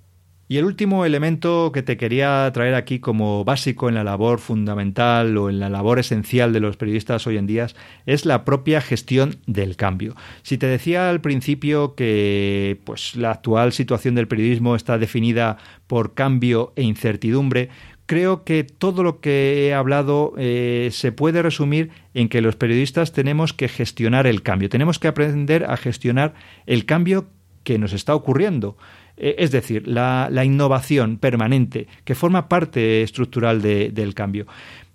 Y 0.48 0.58
el 0.58 0.64
último 0.64 1.04
elemento 1.04 1.72
que 1.72 1.82
te 1.82 1.96
quería 1.96 2.48
traer 2.54 2.76
aquí 2.76 3.00
como 3.00 3.44
básico 3.44 3.88
en 3.88 3.96
la 3.96 4.04
labor 4.04 4.38
fundamental 4.38 5.36
o 5.38 5.50
en 5.50 5.58
la 5.58 5.68
labor 5.68 5.98
esencial 5.98 6.52
de 6.52 6.60
los 6.60 6.76
periodistas 6.76 7.26
hoy 7.26 7.36
en 7.36 7.48
día 7.48 7.66
es 8.06 8.24
la 8.24 8.44
propia 8.44 8.80
gestión 8.80 9.38
del 9.46 9.74
cambio. 9.74 10.14
Si 10.42 10.56
te 10.56 10.68
decía 10.68 11.10
al 11.10 11.20
principio 11.20 11.96
que 11.96 12.78
pues 12.84 13.16
la 13.16 13.32
actual 13.32 13.72
situación 13.72 14.14
del 14.14 14.28
periodismo 14.28 14.76
está 14.76 14.98
definida 14.98 15.58
por 15.88 16.14
cambio 16.14 16.72
e 16.76 16.82
incertidumbre, 16.82 17.68
creo 18.06 18.44
que 18.44 18.62
todo 18.62 19.02
lo 19.02 19.20
que 19.20 19.66
he 19.66 19.74
hablado 19.74 20.32
eh, 20.38 20.90
se 20.92 21.10
puede 21.10 21.42
resumir 21.42 21.90
en 22.14 22.28
que 22.28 22.40
los 22.40 22.54
periodistas 22.54 23.12
tenemos 23.12 23.52
que 23.52 23.66
gestionar 23.66 24.28
el 24.28 24.42
cambio, 24.42 24.68
tenemos 24.68 25.00
que 25.00 25.08
aprender 25.08 25.64
a 25.64 25.76
gestionar 25.76 26.34
el 26.66 26.86
cambio 26.86 27.26
que 27.64 27.80
nos 27.80 27.92
está 27.92 28.14
ocurriendo. 28.14 28.76
Eh, 29.16 29.36
es 29.38 29.50
decir, 29.50 29.86
la, 29.86 30.30
innovación 30.44 31.18
permanente, 31.18 31.86
que 32.04 32.14
forma 32.14 32.48
parte 32.48 33.02
estructural 33.02 33.62
del 33.62 34.14
cambio. 34.14 34.46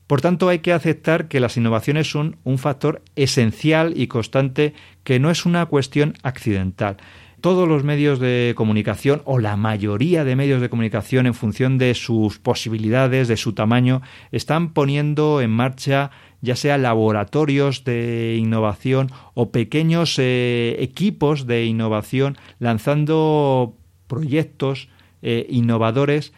Por 0.08 0.22
tanto, 0.22 0.50
hay 0.50 0.60
que 0.60 0.74
aceptar 0.74 1.28
que 1.28 1.40
las 1.40 1.56
innovaciones 1.56 2.12
son 2.12 2.38
un 2.44 2.58
factor 2.58 3.02
esencial 3.16 3.94
y 3.96 4.08
constante 4.08 4.74
que 5.04 5.20
no 5.20 5.32
es 5.32 5.46
una 5.46 5.66
cuestión 5.66 6.16
accidental 6.24 6.98
todos 7.42 7.68
los 7.68 7.84
medios 7.84 8.20
de 8.20 8.54
comunicación 8.56 9.24
o 9.26 9.40
la 9.40 9.58
mayoría 9.58 10.24
de 10.24 10.36
medios 10.36 10.62
de 10.62 10.70
comunicación 10.70 11.26
en 11.26 11.34
función 11.34 11.80
de 11.80 11.96
sus 11.96 12.38
posibilidades, 12.38 13.28
de 13.28 13.36
su 13.36 13.54
tamaño, 13.54 14.04
están 14.32 14.74
poniendo 14.74 15.42
en 15.42 15.50
marcha 15.50 16.12
ya 16.42 16.56
sea 16.56 16.78
laboratorios 16.78 17.84
de 17.84 18.36
innovación 18.40 19.12
o 19.34 19.52
pequeños 19.52 20.16
eh, 20.18 20.76
equipos 20.80 21.46
de 21.46 21.66
innovación 21.66 22.38
lanzando 22.60 23.76
proyectos 24.12 24.90
eh, 25.22 25.48
innovadores, 25.50 26.34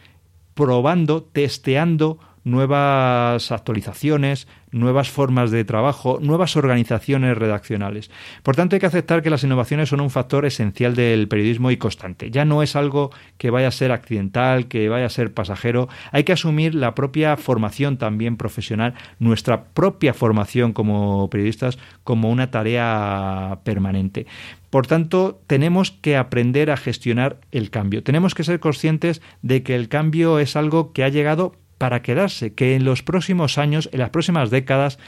probando, 0.54 1.24
testeando 1.24 2.20
nuevas 2.44 3.50
actualizaciones, 3.50 4.46
nuevas 4.70 5.10
formas 5.10 5.50
de 5.50 5.64
trabajo, 5.64 6.18
nuevas 6.20 6.56
organizaciones 6.56 7.36
redaccionales. 7.38 8.10
Por 8.42 8.54
tanto, 8.54 8.76
hay 8.76 8.80
que 8.80 8.86
aceptar 8.86 9.22
que 9.22 9.30
las 9.30 9.44
innovaciones 9.44 9.88
son 9.88 10.00
un 10.00 10.10
factor 10.10 10.44
esencial 10.44 10.94
del 10.94 11.28
periodismo 11.28 11.70
y 11.70 11.76
constante. 11.76 12.30
Ya 12.30 12.44
no 12.44 12.62
es 12.62 12.76
algo 12.76 13.10
que 13.38 13.50
vaya 13.50 13.68
a 13.68 13.72
ser 13.72 13.92
accidental, 13.92 14.68
que 14.68 14.88
vaya 14.88 15.06
a 15.06 15.10
ser 15.10 15.32
pasajero. 15.32 15.88
Hay 16.12 16.24
que 16.24 16.32
asumir 16.32 16.74
la 16.74 16.94
propia 16.94 17.36
formación 17.36 17.96
también 17.96 18.36
profesional, 18.36 18.94
nuestra 19.18 19.64
propia 19.64 20.12
formación 20.12 20.72
como 20.72 21.30
periodistas, 21.30 21.78
como 22.02 22.30
una 22.30 22.50
tarea 22.50 23.60
permanente. 23.64 24.26
Por 24.70 24.88
tanto, 24.88 25.40
tenemos 25.46 25.92
que 25.92 26.16
aprender 26.16 26.72
a 26.72 26.76
gestionar 26.76 27.38
el 27.52 27.70
cambio. 27.70 28.02
Tenemos 28.02 28.34
que 28.34 28.42
ser 28.42 28.58
conscientes 28.58 29.22
de 29.40 29.62
que 29.62 29.76
el 29.76 29.88
cambio 29.88 30.40
es 30.40 30.56
algo 30.56 30.92
que 30.92 31.04
ha 31.04 31.08
llegado 31.08 31.54
para 31.78 32.02
quedarse, 32.02 32.54
que 32.54 32.74
en 32.74 32.84
los 32.84 33.02
próximos 33.02 33.58
años, 33.58 33.88
en 33.92 34.00
las 34.00 34.10
próximas 34.10 34.50
décadas, 34.50 34.98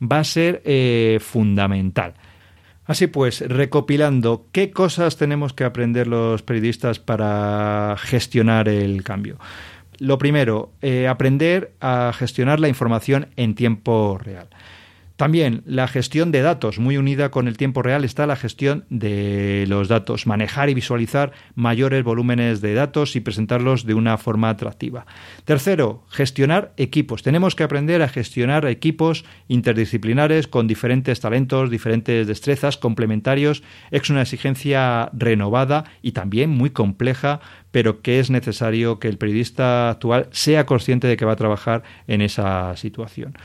va 0.00 0.18
a 0.18 0.24
ser 0.24 0.62
eh, 0.64 1.18
fundamental. 1.20 2.14
Así 2.86 3.06
pues, 3.06 3.40
recopilando, 3.40 4.46
¿qué 4.52 4.70
cosas 4.70 5.16
tenemos 5.16 5.54
que 5.54 5.64
aprender 5.64 6.06
los 6.06 6.42
periodistas 6.42 6.98
para 6.98 7.96
gestionar 7.98 8.68
el 8.68 9.02
cambio? 9.02 9.38
Lo 9.98 10.18
primero, 10.18 10.72
eh, 10.82 11.08
aprender 11.08 11.72
a 11.80 12.12
gestionar 12.14 12.60
la 12.60 12.68
información 12.68 13.28
en 13.36 13.54
tiempo 13.54 14.18
real. 14.22 14.48
También 15.16 15.62
la 15.64 15.86
gestión 15.86 16.32
de 16.32 16.42
datos, 16.42 16.80
muy 16.80 16.96
unida 16.96 17.30
con 17.30 17.46
el 17.46 17.56
tiempo 17.56 17.82
real, 17.82 18.02
está 18.04 18.26
la 18.26 18.34
gestión 18.34 18.84
de 18.90 19.64
los 19.68 19.86
datos, 19.86 20.26
manejar 20.26 20.70
y 20.70 20.74
visualizar 20.74 21.30
mayores 21.54 22.02
volúmenes 22.02 22.60
de 22.60 22.74
datos 22.74 23.14
y 23.14 23.20
presentarlos 23.20 23.86
de 23.86 23.94
una 23.94 24.18
forma 24.18 24.50
atractiva. 24.50 25.06
Tercero, 25.44 26.04
gestionar 26.10 26.72
equipos. 26.78 27.22
Tenemos 27.22 27.54
que 27.54 27.62
aprender 27.62 28.02
a 28.02 28.08
gestionar 28.08 28.66
equipos 28.66 29.24
interdisciplinares 29.46 30.48
con 30.48 30.66
diferentes 30.66 31.20
talentos, 31.20 31.70
diferentes 31.70 32.26
destrezas, 32.26 32.76
complementarios. 32.76 33.62
Es 33.92 34.10
una 34.10 34.22
exigencia 34.22 35.10
renovada 35.12 35.84
y 36.02 36.10
también 36.10 36.50
muy 36.50 36.70
compleja, 36.70 37.38
pero 37.70 38.02
que 38.02 38.18
es 38.18 38.30
necesario 38.30 38.98
que 38.98 39.08
el 39.08 39.18
periodista 39.18 39.90
actual 39.90 40.28
sea 40.32 40.66
consciente 40.66 41.06
de 41.06 41.16
que 41.16 41.24
va 41.24 41.34
a 41.34 41.36
trabajar 41.36 41.84
en 42.08 42.20
esa 42.20 42.76
situación. 42.76 43.36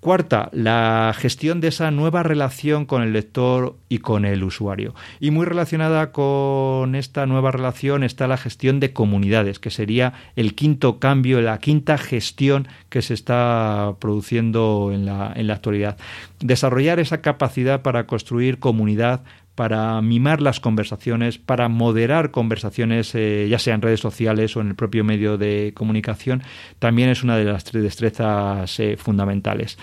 Cuarta, 0.00 0.48
la 0.52 1.12
gestión 1.16 1.60
de 1.60 1.68
esa 1.68 1.90
nueva 1.90 2.22
relación 2.22 2.86
con 2.86 3.02
el 3.02 3.12
lector 3.12 3.74
y 3.88 3.98
con 3.98 4.24
el 4.24 4.44
usuario. 4.44 4.94
Y 5.18 5.32
muy 5.32 5.44
relacionada 5.44 6.12
con 6.12 6.94
esta 6.94 7.26
nueva 7.26 7.50
relación 7.50 8.04
está 8.04 8.28
la 8.28 8.36
gestión 8.36 8.78
de 8.78 8.92
comunidades, 8.92 9.58
que 9.58 9.70
sería 9.70 10.12
el 10.36 10.54
quinto 10.54 11.00
cambio, 11.00 11.40
la 11.40 11.58
quinta 11.58 11.98
gestión 11.98 12.68
que 12.90 13.02
se 13.02 13.12
está 13.12 13.96
produciendo 13.98 14.90
en 14.94 15.04
la, 15.04 15.32
en 15.34 15.48
la 15.48 15.54
actualidad. 15.54 15.96
Desarrollar 16.38 17.00
esa 17.00 17.20
capacidad 17.20 17.82
para 17.82 18.06
construir 18.06 18.60
comunidad, 18.60 19.24
para 19.58 20.00
mimar 20.02 20.40
las 20.40 20.60
conversaciones, 20.60 21.36
para 21.36 21.68
moderar 21.68 22.30
conversaciones, 22.30 23.12
eh, 23.16 23.48
ya 23.50 23.58
sea 23.58 23.74
en 23.74 23.82
redes 23.82 23.98
sociales 23.98 24.56
o 24.56 24.60
en 24.60 24.68
el 24.68 24.76
propio 24.76 25.02
medio 25.02 25.36
de 25.36 25.72
comunicación, 25.74 26.44
también 26.78 27.08
es 27.08 27.24
una 27.24 27.36
de 27.36 27.42
las 27.42 27.64
tres 27.64 27.82
destrezas 27.82 28.78
eh, 28.78 28.96
fundamentales. 28.96 29.76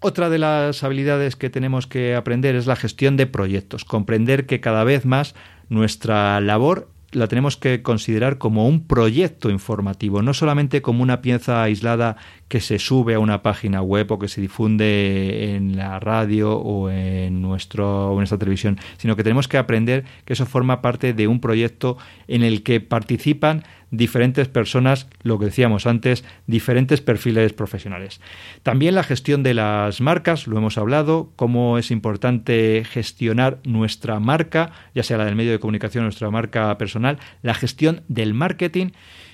Otra 0.00 0.30
de 0.30 0.38
las 0.38 0.84
habilidades 0.84 1.34
que 1.34 1.50
tenemos 1.50 1.88
que 1.88 2.14
aprender 2.14 2.54
es 2.54 2.68
la 2.68 2.76
gestión 2.76 3.16
de 3.16 3.26
proyectos, 3.26 3.84
comprender 3.84 4.46
que 4.46 4.60
cada 4.60 4.84
vez 4.84 5.04
más 5.04 5.34
nuestra 5.68 6.40
labor 6.40 6.88
la 7.10 7.26
tenemos 7.26 7.56
que 7.56 7.82
considerar 7.82 8.38
como 8.38 8.68
un 8.68 8.86
proyecto 8.86 9.50
informativo, 9.50 10.22
no 10.22 10.32
solamente 10.32 10.80
como 10.80 11.02
una 11.02 11.22
pieza 11.22 11.62
aislada 11.62 12.18
que 12.52 12.60
se 12.60 12.78
sube 12.78 13.14
a 13.14 13.18
una 13.18 13.42
página 13.42 13.80
web 13.80 14.12
o 14.12 14.18
que 14.18 14.28
se 14.28 14.42
difunde 14.42 15.54
en 15.54 15.74
la 15.74 15.98
radio 15.98 16.52
o 16.52 16.90
en, 16.90 17.40
nuestro, 17.40 18.12
nuestra 18.14 18.36
televisión, 18.36 18.78
sino 18.98 19.16
que 19.16 19.22
tenemos 19.22 19.48
que 19.48 19.56
aprender 19.56 20.04
que 20.26 20.34
eso 20.34 20.44
forma 20.44 20.82
parte 20.82 21.14
de 21.14 21.28
un 21.28 21.40
proyecto 21.40 21.96
en 22.28 22.42
el 22.42 22.62
que 22.62 22.82
participan 22.82 23.64
diferentes 23.90 24.48
personas, 24.48 25.06
lo 25.22 25.38
que 25.38 25.46
decíamos 25.46 25.86
antes, 25.86 26.24
diferentes 26.46 27.00
perfiles 27.00 27.54
profesionales. 27.54 28.20
También 28.62 28.96
la 28.96 29.02
gestión 29.02 29.42
de 29.42 29.54
las 29.54 30.02
marcas, 30.02 30.46
lo 30.46 30.58
hemos 30.58 30.76
hablado, 30.76 31.32
cómo 31.36 31.78
es 31.78 31.90
importante 31.90 32.84
gestionar 32.84 33.60
nuestra 33.64 34.20
marca, 34.20 34.72
ya 34.94 35.02
sea 35.02 35.16
la 35.16 35.24
del 35.24 35.36
medio 35.36 35.52
de 35.52 35.58
comunicación, 35.58 36.04
nuestra 36.04 36.30
marca 36.30 36.76
personal, 36.76 37.18
la 37.40 37.54
gestión 37.54 38.02
del 38.08 38.34
marketing 38.34 38.90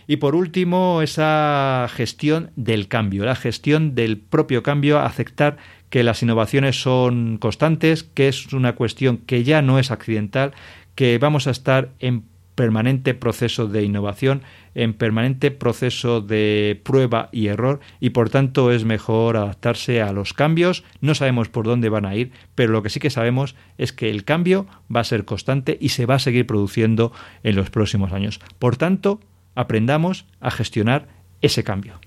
y 0.09 0.16
por 0.16 0.35
último 0.35 1.03
esa 1.03 1.87
gestión 1.94 2.51
del 2.57 2.88
cambio, 2.88 3.27
la 3.27 3.37
gestión 3.37 3.94
del 3.94 4.16
propio 4.16 4.64
cambio, 4.64 4.99
aceptar 4.99 5.59
que 5.90 6.03
las 6.03 6.23
innovaciones 6.23 6.81
son 6.81 7.37
constantes, 7.37 8.03
que 8.03 8.29
es 8.29 8.53
una 8.55 8.75
cuestión 8.75 9.18
que 9.18 9.44
ya 9.44 9.61
no 9.61 9.79
es 9.79 9.90
accidental, 9.90 10.53
que 10.94 11.18
vamos 11.18 11.47
a 11.47 11.51
estar 11.51 11.90
en 12.01 12.25
permanente 12.55 13.14
proceso 13.14 13.68
de 13.68 13.85
innovación, 13.85 14.42
en 14.75 14.94
permanente 14.94 15.51
proceso 15.51 16.21
de 16.23 16.81
prueba 16.83 17.29
y 17.31 17.47
error 17.47 17.79
y 18.01 18.11
por 18.11 18.31
tanto 18.31 18.73
es 18.73 18.85
mejor 18.85 19.37
adaptarse 19.37 20.03
a 20.03 20.12
los 20.12 20.33
cambios. 20.33 20.85
No 21.01 21.14
sabemos 21.14 21.51
por 21.51 21.66
dónde 21.66 21.88
van 21.88 22.07
a 22.07 22.16
ir, 22.16 22.33
pero 22.55 22.73
lo 22.73 22.83
que 22.83 22.90
sí 22.90 22.99
que 22.99 23.11
sabemos 23.11 23.55
es 23.77 23.92
que 23.92 24.11
el 24.11 24.25
cambio 24.25 24.66
va 24.94 25.01
a 25.01 25.05
ser 25.05 25.25
constante 25.25 25.77
y 25.81 25.90
se 25.90 26.07
va 26.07 26.16
a 26.16 26.18
seguir 26.18 26.47
produciendo 26.47 27.12
en 27.44 27.55
los 27.55 27.71
próximos 27.71 28.12
años. 28.12 28.40
Por 28.59 28.77
tanto, 28.77 29.21
aprendamos 29.59 30.25
a 30.40 30.53
gestionar 30.53 31.09
ese 31.42 31.64
cambio. 31.64 31.99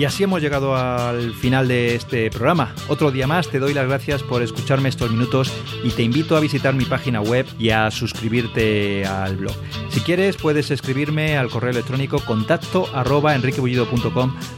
Y 0.00 0.06
así 0.06 0.22
hemos 0.22 0.40
llegado 0.40 0.74
al 0.76 1.34
final 1.34 1.68
de 1.68 1.94
este 1.94 2.30
programa. 2.30 2.74
Otro 2.88 3.10
día 3.10 3.26
más 3.26 3.50
te 3.50 3.58
doy 3.58 3.74
las 3.74 3.86
gracias 3.86 4.22
por 4.22 4.42
escucharme 4.42 4.88
estos 4.88 5.10
minutos 5.10 5.52
y 5.84 5.90
te 5.90 6.02
invito 6.02 6.38
a 6.38 6.40
visitar 6.40 6.72
mi 6.72 6.86
página 6.86 7.20
web 7.20 7.44
y 7.58 7.68
a 7.68 7.90
suscribirte 7.90 9.04
al 9.04 9.36
blog. 9.36 9.54
Si 9.90 10.00
quieres 10.00 10.38
puedes 10.38 10.70
escribirme 10.70 11.36
al 11.36 11.50
correo 11.50 11.72
electrónico 11.72 12.18
contacto 12.24 12.88
arroba 12.94 13.36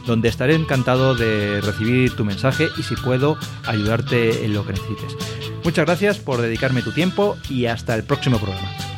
donde 0.07 0.29
estaré 0.29 0.55
encantado 0.55 1.17
de 1.17 1.61
recibir 1.61 2.15
tu 2.15 2.25
mensaje 2.25 2.69
y 2.79 2.85
si 2.85 2.95
puedo 2.95 3.37
ayudarte 3.67 4.45
en 4.45 4.55
lo 4.55 4.65
que 4.65 4.75
necesites. 4.75 5.17
Muchas 5.65 5.87
gracias 5.87 6.19
por 6.19 6.41
dedicarme 6.41 6.83
tu 6.83 6.93
tiempo 6.93 7.37
y 7.51 7.67
hasta 7.67 7.97
el 7.97 8.05
próximo 8.05 8.39
programa. 8.39 8.92